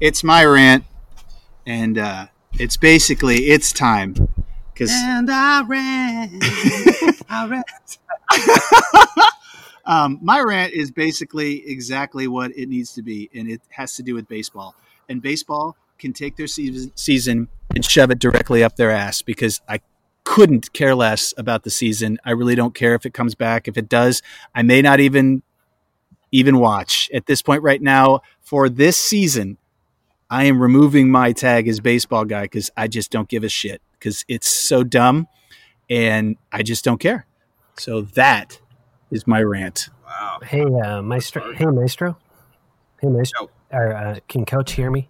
it's 0.00 0.22
my 0.22 0.44
rant, 0.44 0.84
and 1.66 1.98
uh, 1.98 2.26
it's 2.52 2.76
basically 2.76 3.48
it's 3.48 3.72
time 3.72 4.14
because 4.72 4.92
And 4.92 5.28
I 5.28 5.64
ran. 5.64 6.38
I 7.28 7.48
ran. 7.48 7.64
um, 9.88 10.18
my 10.22 10.40
rant 10.40 10.74
is 10.74 10.90
basically 10.90 11.66
exactly 11.66 12.28
what 12.28 12.56
it 12.56 12.68
needs 12.68 12.92
to 12.92 13.02
be, 13.02 13.30
and 13.34 13.48
it 13.48 13.62
has 13.70 13.96
to 13.96 14.02
do 14.02 14.14
with 14.14 14.28
baseball. 14.28 14.74
And 15.08 15.22
baseball 15.22 15.76
can 15.98 16.12
take 16.12 16.36
their 16.36 16.46
season, 16.46 16.92
season 16.94 17.48
and 17.74 17.82
shove 17.82 18.10
it 18.10 18.18
directly 18.18 18.62
up 18.62 18.76
their 18.76 18.90
ass 18.90 19.22
because 19.22 19.62
I 19.66 19.80
couldn't 20.24 20.74
care 20.74 20.94
less 20.94 21.32
about 21.38 21.64
the 21.64 21.70
season. 21.70 22.18
I 22.22 22.32
really 22.32 22.54
don't 22.54 22.74
care 22.74 22.94
if 22.94 23.06
it 23.06 23.14
comes 23.14 23.34
back. 23.34 23.66
If 23.66 23.78
it 23.78 23.88
does, 23.88 24.22
I 24.54 24.62
may 24.62 24.82
not 24.82 25.00
even 25.00 25.42
even 26.30 26.58
watch 26.58 27.08
at 27.14 27.24
this 27.24 27.40
point 27.40 27.62
right 27.62 27.80
now 27.80 28.20
for 28.42 28.68
this 28.68 28.98
season. 28.98 29.56
I 30.28 30.44
am 30.44 30.60
removing 30.60 31.10
my 31.10 31.32
tag 31.32 31.66
as 31.66 31.80
baseball 31.80 32.26
guy 32.26 32.42
because 32.42 32.70
I 32.76 32.88
just 32.88 33.10
don't 33.10 33.26
give 33.26 33.42
a 33.42 33.48
shit 33.48 33.80
because 33.92 34.26
it's 34.28 34.46
so 34.46 34.84
dumb 34.84 35.28
and 35.88 36.36
I 36.52 36.62
just 36.62 36.84
don't 36.84 37.00
care. 37.00 37.24
So 37.78 38.02
that 38.02 38.60
is 39.10 39.26
my 39.26 39.42
rant. 39.42 39.88
Wow. 40.06 40.38
Hey, 40.42 40.64
uh, 40.64 41.02
Maestro. 41.02 41.52
Hey, 41.54 41.66
Maestro. 41.66 42.16
Hey, 43.00 43.08
Maestro. 43.08 43.50
Or, 43.72 43.94
uh, 43.94 44.18
can 44.28 44.44
Coach 44.44 44.72
hear 44.72 44.90
me? 44.90 45.08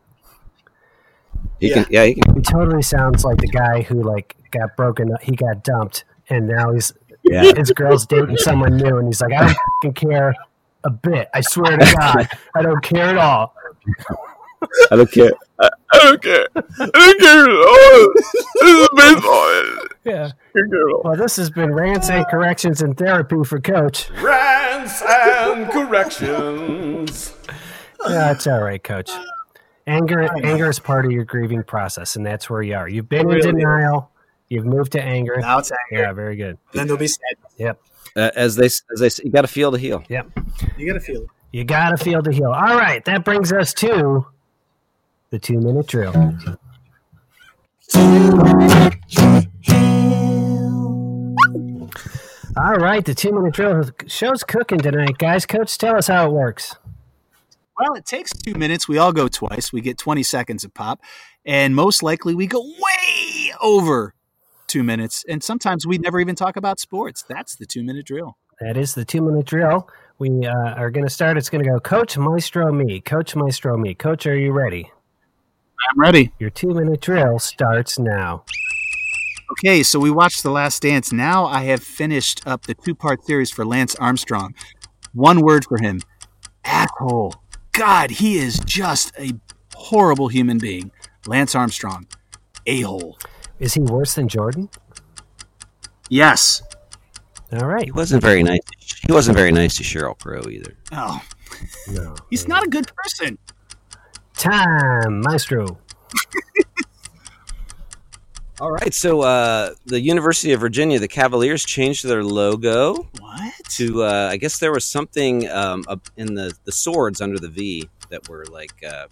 He 1.60 1.70
can, 1.72 1.86
yeah, 1.90 2.04
he 2.04 2.14
can. 2.14 2.34
He 2.36 2.40
totally 2.42 2.82
sounds 2.82 3.24
like 3.24 3.38
the 3.38 3.48
guy 3.48 3.82
who 3.82 4.02
like 4.02 4.36
got 4.50 4.76
broken. 4.76 5.12
up. 5.12 5.22
He 5.22 5.32
got 5.32 5.62
dumped, 5.64 6.04
and 6.28 6.46
now 6.48 6.72
he's 6.72 6.92
Yeah. 7.22 7.52
his 7.56 7.70
girl's 7.72 8.06
dating 8.06 8.36
someone 8.38 8.76
new, 8.76 8.98
and 8.98 9.06
he's 9.08 9.20
like, 9.20 9.32
I 9.32 9.54
don't 9.82 9.94
care 9.94 10.34
a 10.84 10.90
bit. 10.90 11.28
I 11.34 11.40
swear 11.40 11.76
to 11.76 11.94
God, 11.98 12.28
I 12.54 12.62
don't 12.62 12.82
care 12.82 13.06
at 13.06 13.18
all. 13.18 13.54
I 14.90 14.96
don't 14.96 15.10
care. 15.10 15.32
I 15.60 15.68
don't 15.92 16.22
care. 16.22 16.46
I 16.54 16.90
don't 16.92 17.20
care 17.20 17.44
at 17.44 17.50
all. 17.50 18.12
This 18.60 18.80
is 18.82 18.88
baseball. 18.96 19.87
Yeah. 20.08 20.30
Well, 21.04 21.16
this 21.16 21.36
has 21.36 21.50
been 21.50 21.72
rants 21.74 22.08
and 22.10 22.26
corrections 22.28 22.80
and 22.82 22.96
therapy 22.96 23.36
for 23.44 23.60
Coach. 23.60 24.10
Rants 24.22 25.02
and 25.02 25.70
corrections. 25.70 27.34
Yeah, 28.08 28.32
it's 28.32 28.46
all 28.46 28.62
right, 28.62 28.82
Coach. 28.82 29.10
Anger, 29.86 30.28
anger 30.44 30.68
is 30.70 30.78
part 30.78 31.04
of 31.06 31.12
your 31.12 31.24
grieving 31.24 31.62
process, 31.62 32.16
and 32.16 32.24
that's 32.24 32.48
where 32.50 32.62
you 32.62 32.74
are. 32.74 32.88
You've 32.88 33.08
been 33.08 33.30
in 33.30 33.40
denial. 33.40 34.10
You've 34.48 34.64
moved 34.66 34.92
to 34.92 35.02
anger. 35.02 35.36
Now 35.38 35.58
it's 35.58 35.70
anger. 35.90 36.02
Yeah, 36.04 36.12
very 36.12 36.36
good. 36.36 36.58
Then 36.72 36.86
there'll 36.86 36.98
be 36.98 37.06
sad. 37.08 37.34
Yep, 37.58 37.80
Uh, 38.16 38.30
as 38.34 38.56
they 38.56 38.66
as 38.66 38.80
they 38.98 39.08
say, 39.10 39.22
you 39.24 39.30
got 39.30 39.42
to 39.42 39.48
feel 39.48 39.70
the 39.70 39.78
heel. 39.78 40.02
yep. 40.08 40.26
You 40.78 40.86
gotta 40.86 41.00
feel. 41.00 41.26
You 41.52 41.64
got 41.64 41.90
to 41.90 41.96
feel 42.02 42.20
the 42.22 42.32
heel. 42.32 42.46
All 42.52 42.76
right, 42.76 43.04
that 43.06 43.24
brings 43.24 43.52
us 43.52 43.72
to 43.74 44.26
the 45.30 45.38
two 45.38 45.58
minute 45.60 45.86
drill. 45.86 46.12
All 52.60 52.74
right, 52.74 53.04
the 53.04 53.14
two 53.14 53.30
minute 53.30 53.54
drill 53.54 53.88
show's 54.08 54.42
cooking 54.42 54.80
tonight, 54.80 55.16
guys. 55.18 55.46
Coach, 55.46 55.78
tell 55.78 55.94
us 55.94 56.08
how 56.08 56.26
it 56.26 56.32
works. 56.32 56.74
Well, 57.78 57.94
it 57.94 58.04
takes 58.04 58.32
two 58.32 58.54
minutes. 58.54 58.88
We 58.88 58.98
all 58.98 59.12
go 59.12 59.28
twice. 59.28 59.72
We 59.72 59.80
get 59.80 59.96
20 59.96 60.24
seconds 60.24 60.64
of 60.64 60.74
pop. 60.74 61.00
And 61.46 61.76
most 61.76 62.02
likely 62.02 62.34
we 62.34 62.48
go 62.48 62.60
way 62.60 63.52
over 63.62 64.12
two 64.66 64.82
minutes. 64.82 65.24
And 65.28 65.40
sometimes 65.40 65.86
we 65.86 65.98
never 65.98 66.18
even 66.18 66.34
talk 66.34 66.56
about 66.56 66.80
sports. 66.80 67.22
That's 67.28 67.54
the 67.54 67.64
two 67.64 67.84
minute 67.84 68.06
drill. 68.06 68.36
That 68.60 68.76
is 68.76 68.92
the 68.92 69.04
two 69.04 69.22
minute 69.22 69.46
drill. 69.46 69.88
We 70.18 70.44
uh, 70.44 70.74
are 70.74 70.90
going 70.90 71.06
to 71.06 71.10
start. 71.10 71.36
It's 71.36 71.50
going 71.50 71.62
to 71.62 71.70
go 71.70 71.78
Coach 71.78 72.18
Maestro 72.18 72.72
me. 72.72 73.00
Coach 73.00 73.36
Maestro 73.36 73.76
me. 73.76 73.94
Coach, 73.94 74.26
are 74.26 74.36
you 74.36 74.50
ready? 74.50 74.90
I'm 75.92 76.00
ready. 76.00 76.32
Your 76.40 76.50
two 76.50 76.74
minute 76.74 77.02
drill 77.02 77.38
starts 77.38 78.00
now. 78.00 78.42
Okay, 79.52 79.82
so 79.82 79.98
we 79.98 80.10
watched 80.10 80.42
The 80.42 80.50
Last 80.50 80.82
Dance. 80.82 81.12
Now 81.12 81.46
I 81.46 81.64
have 81.64 81.82
finished 81.82 82.46
up 82.46 82.66
the 82.66 82.74
two 82.74 82.94
part 82.94 83.24
series 83.24 83.50
for 83.50 83.64
Lance 83.64 83.94
Armstrong. 83.96 84.54
One 85.14 85.40
word 85.40 85.64
for 85.64 85.78
him 85.78 86.00
asshole. 86.64 87.34
God, 87.72 88.10
he 88.10 88.38
is 88.38 88.58
just 88.60 89.12
a 89.18 89.32
horrible 89.74 90.28
human 90.28 90.58
being. 90.58 90.90
Lance 91.26 91.54
Armstrong, 91.54 92.06
a 92.66 92.82
hole. 92.82 93.18
Is 93.58 93.74
he 93.74 93.80
worse 93.80 94.14
than 94.14 94.28
Jordan? 94.28 94.68
Yes. 96.10 96.62
All 97.52 97.66
right. 97.66 97.84
He 97.84 97.92
wasn't 97.92 98.22
very 98.22 98.42
nice. 98.42 98.60
He 99.06 99.12
wasn't 99.12 99.36
very 99.36 99.52
nice 99.52 99.76
to 99.78 99.82
Sheryl 99.82 100.18
Crow 100.18 100.42
either. 100.50 100.74
Oh, 100.92 101.20
No. 101.90 102.14
he's 102.30 102.46
not 102.46 102.64
a 102.66 102.68
good 102.68 102.90
person. 102.96 103.38
Time, 104.34 105.20
Maestro. 105.22 105.78
All 108.60 108.72
right, 108.72 108.92
so 108.92 109.20
uh, 109.20 109.74
the 109.86 110.00
University 110.00 110.52
of 110.52 110.60
Virginia, 110.60 110.98
the 110.98 111.06
Cavaliers 111.06 111.64
changed 111.64 112.04
their 112.04 112.24
logo 112.24 113.08
What? 113.20 113.52
to. 113.70 114.02
Uh, 114.02 114.28
I 114.32 114.36
guess 114.36 114.58
there 114.58 114.72
was 114.72 114.84
something 114.84 115.48
um, 115.48 115.84
up 115.86 116.08
in 116.16 116.34
the 116.34 116.52
the 116.64 116.72
swords 116.72 117.20
under 117.20 117.38
the 117.38 117.48
V 117.48 117.88
that 118.10 118.28
were 118.28 118.44
like. 118.50 118.72
Uh, 118.86 119.06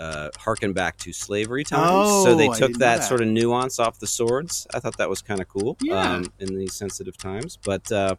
uh, 0.00 0.30
harken 0.38 0.72
back 0.72 0.96
to 0.96 1.12
slavery 1.12 1.62
times, 1.62 2.08
so 2.24 2.34
they 2.34 2.48
Oh, 2.48 2.52
I 2.52 2.54
took 2.58 2.68
didn't 2.68 2.80
know 2.80 2.86
that, 2.86 2.96
that. 3.00 3.04
sort 3.06 3.20
of 3.20 3.28
nuance 3.28 3.78
off 3.78 3.98
the 3.98 4.06
swords. 4.06 4.66
I 4.72 4.80
thought 4.80 4.96
that 4.96 5.10
was 5.10 5.20
kind 5.20 5.42
of 5.42 5.48
cool 5.48 5.76
Yeah. 5.82 6.14
um, 6.14 6.32
in 6.38 6.56
these 6.58 6.72
sensitive 6.72 7.18
times. 7.18 7.58
But 7.62 7.92
uh, 7.92 8.14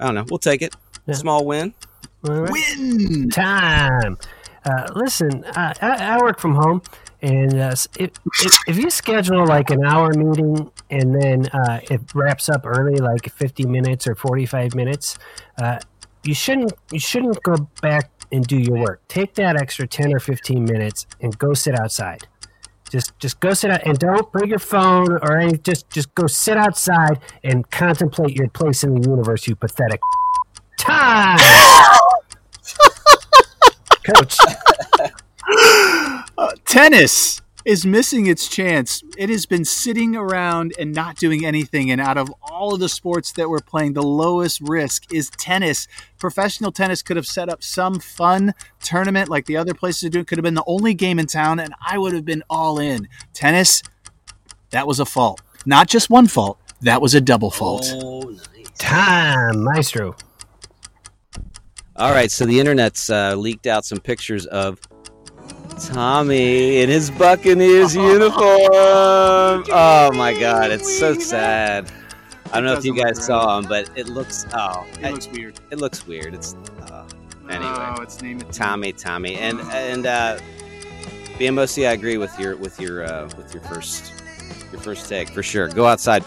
I 0.00 0.06
don't 0.06 0.16
know. 0.16 0.24
We'll 0.28 0.38
take 0.38 0.62
it. 0.62 0.74
Yeah. 1.06 1.14
Small 1.14 1.46
win. 1.46 1.74
All 2.28 2.40
right. 2.40 2.50
Win. 2.50 3.30
Time. 3.30 4.18
Uh, 4.64 4.88
listen, 4.96 5.44
uh, 5.44 5.74
I, 5.80 6.16
I 6.16 6.18
work 6.20 6.40
from 6.40 6.56
home, 6.56 6.82
and 7.22 7.58
uh, 7.58 7.74
if, 7.98 8.10
if, 8.40 8.52
if 8.66 8.78
you 8.78 8.90
schedule 8.90 9.46
like 9.46 9.70
an 9.70 9.84
hour 9.84 10.12
meeting 10.14 10.70
and 10.88 11.14
then 11.14 11.46
uh, 11.48 11.80
it 11.90 12.00
wraps 12.14 12.48
up 12.48 12.62
early, 12.64 12.96
like 12.96 13.30
fifty 13.32 13.66
minutes 13.66 14.06
or 14.06 14.14
forty-five 14.14 14.74
minutes, 14.74 15.18
uh, 15.58 15.78
you 16.22 16.34
shouldn't 16.34 16.72
you 16.90 16.98
shouldn't 16.98 17.42
go 17.42 17.56
back 17.82 18.10
and 18.32 18.46
do 18.46 18.56
your 18.56 18.78
work. 18.78 19.02
Take 19.08 19.34
that 19.34 19.56
extra 19.56 19.86
ten 19.86 20.14
or 20.14 20.18
fifteen 20.18 20.64
minutes 20.64 21.06
and 21.20 21.36
go 21.38 21.52
sit 21.52 21.78
outside. 21.78 22.26
Just 22.90 23.16
just 23.18 23.38
go 23.40 23.52
sit 23.52 23.70
out 23.70 23.86
and 23.86 23.98
don't 23.98 24.32
bring 24.32 24.48
your 24.48 24.58
phone 24.58 25.12
or 25.12 25.38
any. 25.38 25.58
Just 25.58 25.90
just 25.90 26.14
go 26.14 26.26
sit 26.26 26.56
outside 26.56 27.20
and 27.44 27.70
contemplate 27.70 28.34
your 28.34 28.48
place 28.48 28.82
in 28.82 28.94
the 28.94 29.08
universe. 29.08 29.46
You 29.46 29.56
pathetic. 29.56 30.00
Time. 30.78 31.38
Coach. 34.04 34.38
Uh, 36.40 36.52
tennis 36.64 37.42
is 37.66 37.84
missing 37.84 38.26
its 38.26 38.48
chance. 38.48 39.02
It 39.18 39.28
has 39.28 39.44
been 39.44 39.66
sitting 39.66 40.16
around 40.16 40.72
and 40.78 40.94
not 40.94 41.18
doing 41.18 41.44
anything. 41.44 41.90
And 41.90 42.00
out 42.00 42.16
of 42.16 42.32
all 42.40 42.72
of 42.72 42.80
the 42.80 42.88
sports 42.88 43.32
that 43.32 43.50
we're 43.50 43.58
playing, 43.60 43.92
the 43.92 44.02
lowest 44.02 44.62
risk 44.62 45.12
is 45.12 45.28
tennis. 45.28 45.86
Professional 46.18 46.72
tennis 46.72 47.02
could 47.02 47.18
have 47.18 47.26
set 47.26 47.50
up 47.50 47.62
some 47.62 48.00
fun 48.00 48.54
tournament 48.82 49.28
like 49.28 49.44
the 49.44 49.58
other 49.58 49.74
places 49.74 50.04
are 50.04 50.08
doing. 50.08 50.24
Could 50.24 50.38
have 50.38 50.42
been 50.42 50.54
the 50.54 50.64
only 50.66 50.94
game 50.94 51.18
in 51.18 51.26
town, 51.26 51.60
and 51.60 51.74
I 51.86 51.98
would 51.98 52.14
have 52.14 52.24
been 52.24 52.42
all 52.48 52.78
in. 52.78 53.06
Tennis, 53.34 53.82
that 54.70 54.86
was 54.86 54.98
a 54.98 55.04
fault. 55.04 55.42
Not 55.66 55.88
just 55.88 56.08
one 56.08 56.26
fault. 56.26 56.58
That 56.80 57.02
was 57.02 57.14
a 57.14 57.20
double 57.20 57.50
fault. 57.50 57.84
Oh, 57.96 58.20
nice. 58.20 58.70
Time, 58.78 59.62
Maestro. 59.62 60.16
All 61.96 62.12
right, 62.12 62.30
so 62.30 62.46
the 62.46 62.58
internet's 62.58 63.10
uh, 63.10 63.34
leaked 63.34 63.66
out 63.66 63.84
some 63.84 64.00
pictures 64.00 64.46
of 64.46 64.80
Tommy 65.80 66.80
in 66.80 66.88
his 66.88 67.10
Buccaneers 67.10 67.94
uniform. 68.14 68.40
Oh 69.72 70.10
my 70.14 70.38
God, 70.38 70.70
it's 70.70 70.98
so 70.98 71.14
sad. 71.14 71.90
I 72.52 72.56
don't 72.56 72.64
know 72.64 72.72
if 72.74 72.84
you 72.84 72.94
guys 72.94 73.24
saw 73.24 73.58
him, 73.58 73.66
but 73.66 73.88
it 73.96 74.08
looks 74.08 74.46
oh, 74.54 74.86
It 75.00 75.10
looks 75.12 75.28
weird. 75.28 75.60
it 75.70 75.78
looks 75.78 76.06
weird. 76.06 76.34
It's 76.34 76.54
uh, 76.82 77.06
Anyway. 77.48 77.64
oh, 77.76 78.02
it's 78.02 78.20
named 78.22 78.42
it 78.42 78.52
Tommy, 78.52 78.92
Tommy, 78.92 79.36
and 79.36 79.60
and 79.72 80.06
uh, 80.06 80.38
BMOC. 81.38 81.86
I 81.88 81.92
agree 81.92 82.16
with 82.16 82.38
your 82.38 82.56
with 82.56 82.80
your 82.80 83.04
uh, 83.04 83.28
with 83.36 83.52
your 83.54 83.62
first 83.64 84.12
your 84.72 84.80
first 84.80 85.08
take 85.08 85.28
for 85.30 85.42
sure. 85.42 85.68
Go 85.68 85.86
outside, 85.86 86.24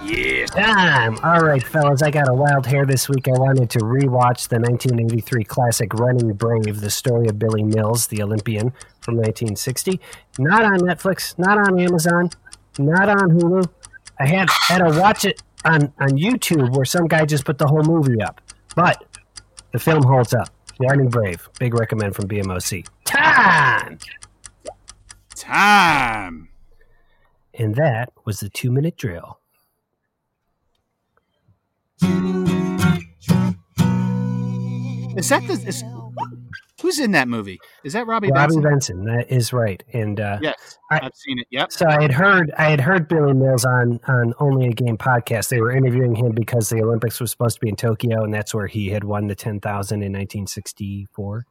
people. 0.00 0.56
Time. 0.56 1.18
All 1.22 1.40
right, 1.40 1.62
fellas, 1.62 2.02
I 2.02 2.10
got 2.10 2.28
a 2.28 2.34
wild 2.34 2.66
hair 2.66 2.84
this 2.86 3.08
week. 3.08 3.28
I 3.28 3.32
wanted 3.32 3.70
to 3.70 3.78
rewatch 3.80 4.48
the 4.48 4.58
1983 4.58 5.44
classic 5.44 5.94
Running 5.94 6.32
Brave, 6.32 6.80
the 6.80 6.90
story 6.90 7.28
of 7.28 7.38
Billy 7.38 7.62
Mills, 7.62 8.06
the 8.08 8.22
Olympian 8.22 8.72
from 9.00 9.16
1960. 9.16 10.00
Not 10.38 10.64
on 10.64 10.80
Netflix, 10.80 11.38
not 11.38 11.58
on 11.58 11.78
Amazon, 11.80 12.30
not 12.78 13.08
on 13.08 13.30
Hulu. 13.30 13.64
I 14.18 14.26
had 14.26 14.48
had 14.68 14.78
to 14.78 14.98
watch 15.00 15.24
it 15.24 15.42
on, 15.64 15.92
on 15.98 16.10
YouTube 16.10 16.76
where 16.76 16.84
some 16.84 17.06
guy 17.06 17.24
just 17.24 17.44
put 17.44 17.58
the 17.58 17.66
whole 17.66 17.82
movie 17.82 18.20
up. 18.20 18.40
But 18.74 19.04
the 19.72 19.78
film 19.78 20.02
holds 20.02 20.34
up. 20.34 20.48
Running 20.78 21.08
Brave. 21.08 21.48
Big 21.58 21.74
recommend 21.74 22.16
from 22.16 22.26
BMOC. 22.26 22.86
Time! 23.04 23.98
Time. 25.36 26.48
And 27.54 27.74
that 27.74 28.12
was 28.24 28.40
the 28.40 28.48
two 28.48 28.70
minute 28.70 28.96
drill. 28.96 29.38
Is 35.14 35.28
that 35.28 35.46
the? 35.46 35.52
Is, 35.66 35.84
who's 36.80 36.98
in 36.98 37.12
that 37.12 37.28
movie? 37.28 37.60
Is 37.84 37.92
that 37.92 38.06
Robby, 38.06 38.30
Robby 38.32 38.54
Benson? 38.56 38.62
Benson, 38.62 39.04
that 39.04 39.30
is 39.30 39.52
right. 39.52 39.82
And 39.92 40.18
uh, 40.18 40.38
Yes, 40.40 40.78
I- 40.90 41.00
I've 41.02 41.14
seen 41.14 41.38
it. 41.38 41.46
Yep. 41.50 41.70
So 41.70 41.86
I 41.86 42.00
had 42.00 42.12
heard 42.12 42.50
I 42.56 42.70
had 42.70 42.80
heard 42.80 43.08
Billy 43.08 43.34
Mills 43.34 43.64
on 43.64 44.00
on 44.08 44.32
Only 44.40 44.68
a 44.68 44.72
Game 44.72 44.96
podcast. 44.96 45.48
They 45.50 45.60
were 45.60 45.70
interviewing 45.70 46.14
him 46.14 46.32
because 46.32 46.70
the 46.70 46.82
Olympics 46.82 47.20
was 47.20 47.30
supposed 47.30 47.56
to 47.56 47.60
be 47.60 47.68
in 47.68 47.76
Tokyo, 47.76 48.24
and 48.24 48.32
that's 48.32 48.54
where 48.54 48.66
he 48.66 48.88
had 48.88 49.04
won 49.04 49.26
the 49.26 49.34
ten 49.34 49.60
thousand 49.60 50.02
in 50.02 50.12
nineteen 50.12 50.46
sixty 50.46 51.06
four. 51.12 51.44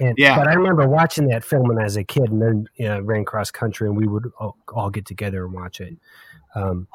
And 0.00 0.14
Yeah. 0.18 0.36
but 0.36 0.48
I 0.48 0.54
remember 0.54 0.88
watching 0.88 1.28
that 1.28 1.44
film 1.44 1.68
when 1.68 1.78
I 1.78 1.84
was 1.84 1.96
a 1.96 2.04
kid, 2.04 2.30
and 2.30 2.40
then 2.42 2.88
uh, 2.88 3.02
ran 3.02 3.24
cross 3.26 3.50
country, 3.50 3.86
and 3.86 3.96
we 3.96 4.06
would 4.06 4.30
all, 4.40 4.56
all 4.74 4.90
get 4.90 5.04
together 5.06 5.44
and 5.44 5.52
watch 5.54 5.80
it. 5.80 5.94
Um, 6.54 6.88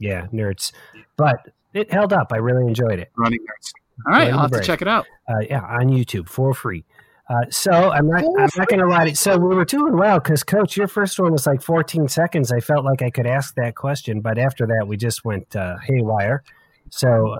yeah, 0.00 0.26
nerds, 0.32 0.72
but 1.16 1.36
it 1.74 1.92
held 1.92 2.12
up. 2.12 2.32
I 2.32 2.36
really 2.36 2.66
enjoyed 2.66 2.98
it. 2.98 3.10
Running 3.16 3.40
Nerds. 3.40 3.72
All 4.06 4.12
right, 4.12 4.18
Running 4.18 4.34
I'll 4.34 4.40
have 4.42 4.50
to 4.52 4.62
check 4.62 4.82
it 4.82 4.88
out. 4.88 5.06
Uh, 5.28 5.40
yeah, 5.48 5.60
on 5.62 5.88
YouTube 5.88 6.28
for 6.28 6.54
free. 6.54 6.84
Uh, 7.28 7.44
so 7.50 7.90
I'm 7.90 8.08
not. 8.08 8.24
I'm 8.24 8.48
not 8.56 8.68
going 8.68 8.80
to 8.80 8.86
lie. 8.86 9.10
To, 9.10 9.14
so 9.16 9.36
we 9.36 9.54
were 9.54 9.66
doing 9.66 9.96
well 9.98 10.18
because, 10.18 10.42
Coach, 10.42 10.76
your 10.76 10.88
first 10.88 11.18
one 11.18 11.32
was 11.32 11.46
like 11.46 11.60
14 11.60 12.08
seconds. 12.08 12.50
I 12.50 12.60
felt 12.60 12.84
like 12.84 13.02
I 13.02 13.10
could 13.10 13.26
ask 13.26 13.54
that 13.56 13.74
question, 13.74 14.22
but 14.22 14.38
after 14.38 14.66
that, 14.66 14.88
we 14.88 14.96
just 14.96 15.24
went 15.24 15.54
uh, 15.54 15.76
haywire. 15.84 16.42
So 16.90 17.38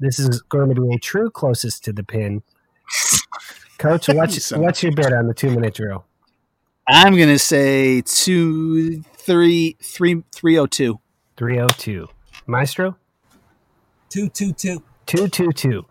this 0.00 0.18
is 0.18 0.42
going 0.42 0.74
to 0.74 0.80
be 0.80 0.94
a 0.94 0.98
true 0.98 1.30
closest 1.30 1.84
to 1.84 1.92
the 1.92 2.02
pin. 2.02 2.42
Coach, 3.78 4.08
what's 4.12 4.44
Son 4.44 4.60
what's 4.60 4.82
your 4.82 4.92
bid 4.92 5.12
on 5.12 5.28
the 5.28 5.34
two 5.34 5.50
minute 5.50 5.74
drill? 5.74 6.04
I'm 6.88 7.16
gonna 7.16 7.38
say 7.38 8.00
two, 8.00 9.02
three, 9.02 9.76
three, 9.80 10.24
three 10.32 10.58
oh 10.58 10.66
two. 10.66 10.98
302. 11.36 12.08
Maestro? 12.46 12.96
Two, 14.12 14.28
two, 14.28 14.52
two. 14.52 14.82
222. 15.06 15.86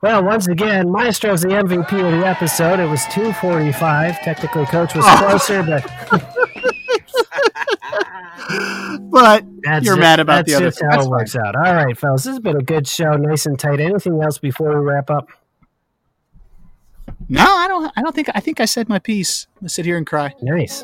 Well, 0.00 0.24
once 0.24 0.48
again, 0.48 0.90
Maestro's 0.90 1.42
the 1.42 1.48
MVP 1.48 1.92
of 1.92 2.18
the 2.18 2.26
episode. 2.26 2.80
It 2.80 2.88
was 2.88 3.04
245. 3.10 4.22
Technically, 4.22 4.64
Coach 4.64 4.94
was 4.94 5.04
oh. 5.06 5.16
closer, 5.18 5.62
but 5.62 5.84
But 9.10 9.44
That's 9.62 9.84
You're 9.84 9.96
just- 9.96 10.00
mad 10.00 10.20
about 10.20 10.46
the 10.46 10.52
that's 10.52 10.62
other 10.62 10.70
just 10.70 10.82
how 10.82 10.90
That's 10.92 11.04
it 11.04 11.10
works 11.10 11.36
out. 11.36 11.54
All 11.56 11.74
right, 11.74 11.94
fellas, 11.98 12.24
this 12.24 12.30
has 12.30 12.40
been 12.40 12.56
a 12.56 12.62
good 12.62 12.88
show, 12.88 13.12
nice 13.12 13.44
and 13.44 13.58
tight. 13.58 13.80
Anything 13.80 14.22
else 14.22 14.38
before 14.38 14.70
we 14.78 14.86
wrap 14.86 15.10
up? 15.10 15.28
no, 17.28 17.44
I 17.44 17.68
don't. 17.68 17.92
I 17.96 18.02
don't 18.02 18.14
think. 18.14 18.30
I 18.34 18.40
think 18.40 18.60
I 18.60 18.64
said 18.64 18.88
my 18.88 18.98
piece. 18.98 19.46
I'm 19.60 19.68
sit 19.68 19.84
here 19.84 19.98
and 19.98 20.06
cry. 20.06 20.34
Nice. 20.40 20.82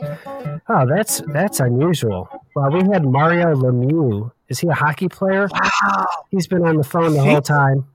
Oh, 0.69 0.87
that's 0.87 1.23
that's 1.33 1.61
unusual. 1.61 2.29
Well, 2.55 2.71
we 2.71 2.83
had 2.93 3.05
Mario 3.05 3.55
Lemieux. 3.55 4.33
Is 4.53 4.59
he 4.61 4.69
a 4.69 4.75
hockey 4.75 5.09
player? 5.09 5.49
Wow. 5.51 6.07
He's 6.31 6.47
been 6.47 6.63
on 6.63 6.77
the 6.77 6.85
phone 6.85 7.15
the 7.15 7.23
whole 7.23 7.41
time. 7.41 7.87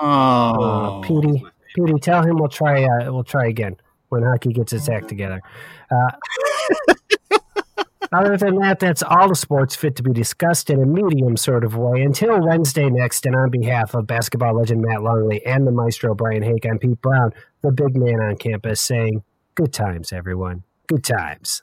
Uh, 0.00 0.56
Oh, 0.56 1.02
Petey, 1.04 1.44
Petey, 1.76 1.98
tell 2.00 2.22
him 2.22 2.38
we'll 2.38 2.48
try. 2.48 2.84
Uh, 2.84 3.12
we'll 3.12 3.24
try 3.24 3.46
again 3.46 3.76
when 4.08 4.22
hockey 4.22 4.54
gets 4.54 4.72
its 4.72 4.88
act 4.88 5.08
together. 5.08 5.42
Uh, 5.90 6.12
other 8.12 8.38
than 8.38 8.56
that, 8.60 8.78
that's 8.80 9.02
all 9.02 9.28
the 9.28 9.34
sports 9.34 9.76
fit 9.76 9.96
to 9.96 10.02
be 10.02 10.14
discussed 10.14 10.70
in 10.70 10.82
a 10.82 10.86
medium 10.86 11.36
sort 11.36 11.62
of 11.62 11.76
way. 11.76 12.00
Until 12.00 12.40
Wednesday 12.40 12.88
next, 12.88 13.26
and 13.26 13.36
on 13.36 13.50
behalf 13.50 13.92
of 13.94 14.06
basketball 14.06 14.56
legend 14.56 14.80
Matt 14.80 15.02
Longley 15.02 15.44
and 15.44 15.66
the 15.66 15.72
maestro 15.72 16.14
Brian 16.14 16.42
Hake, 16.42 16.64
I'm 16.64 16.78
Pete 16.78 17.02
Brown, 17.02 17.32
the 17.60 17.70
big 17.70 17.94
man 17.94 18.22
on 18.22 18.36
campus, 18.36 18.80
saying, 18.80 19.22
"Good 19.54 19.74
times, 19.74 20.10
everyone. 20.14 20.62
Good 20.86 21.04
times." 21.04 21.62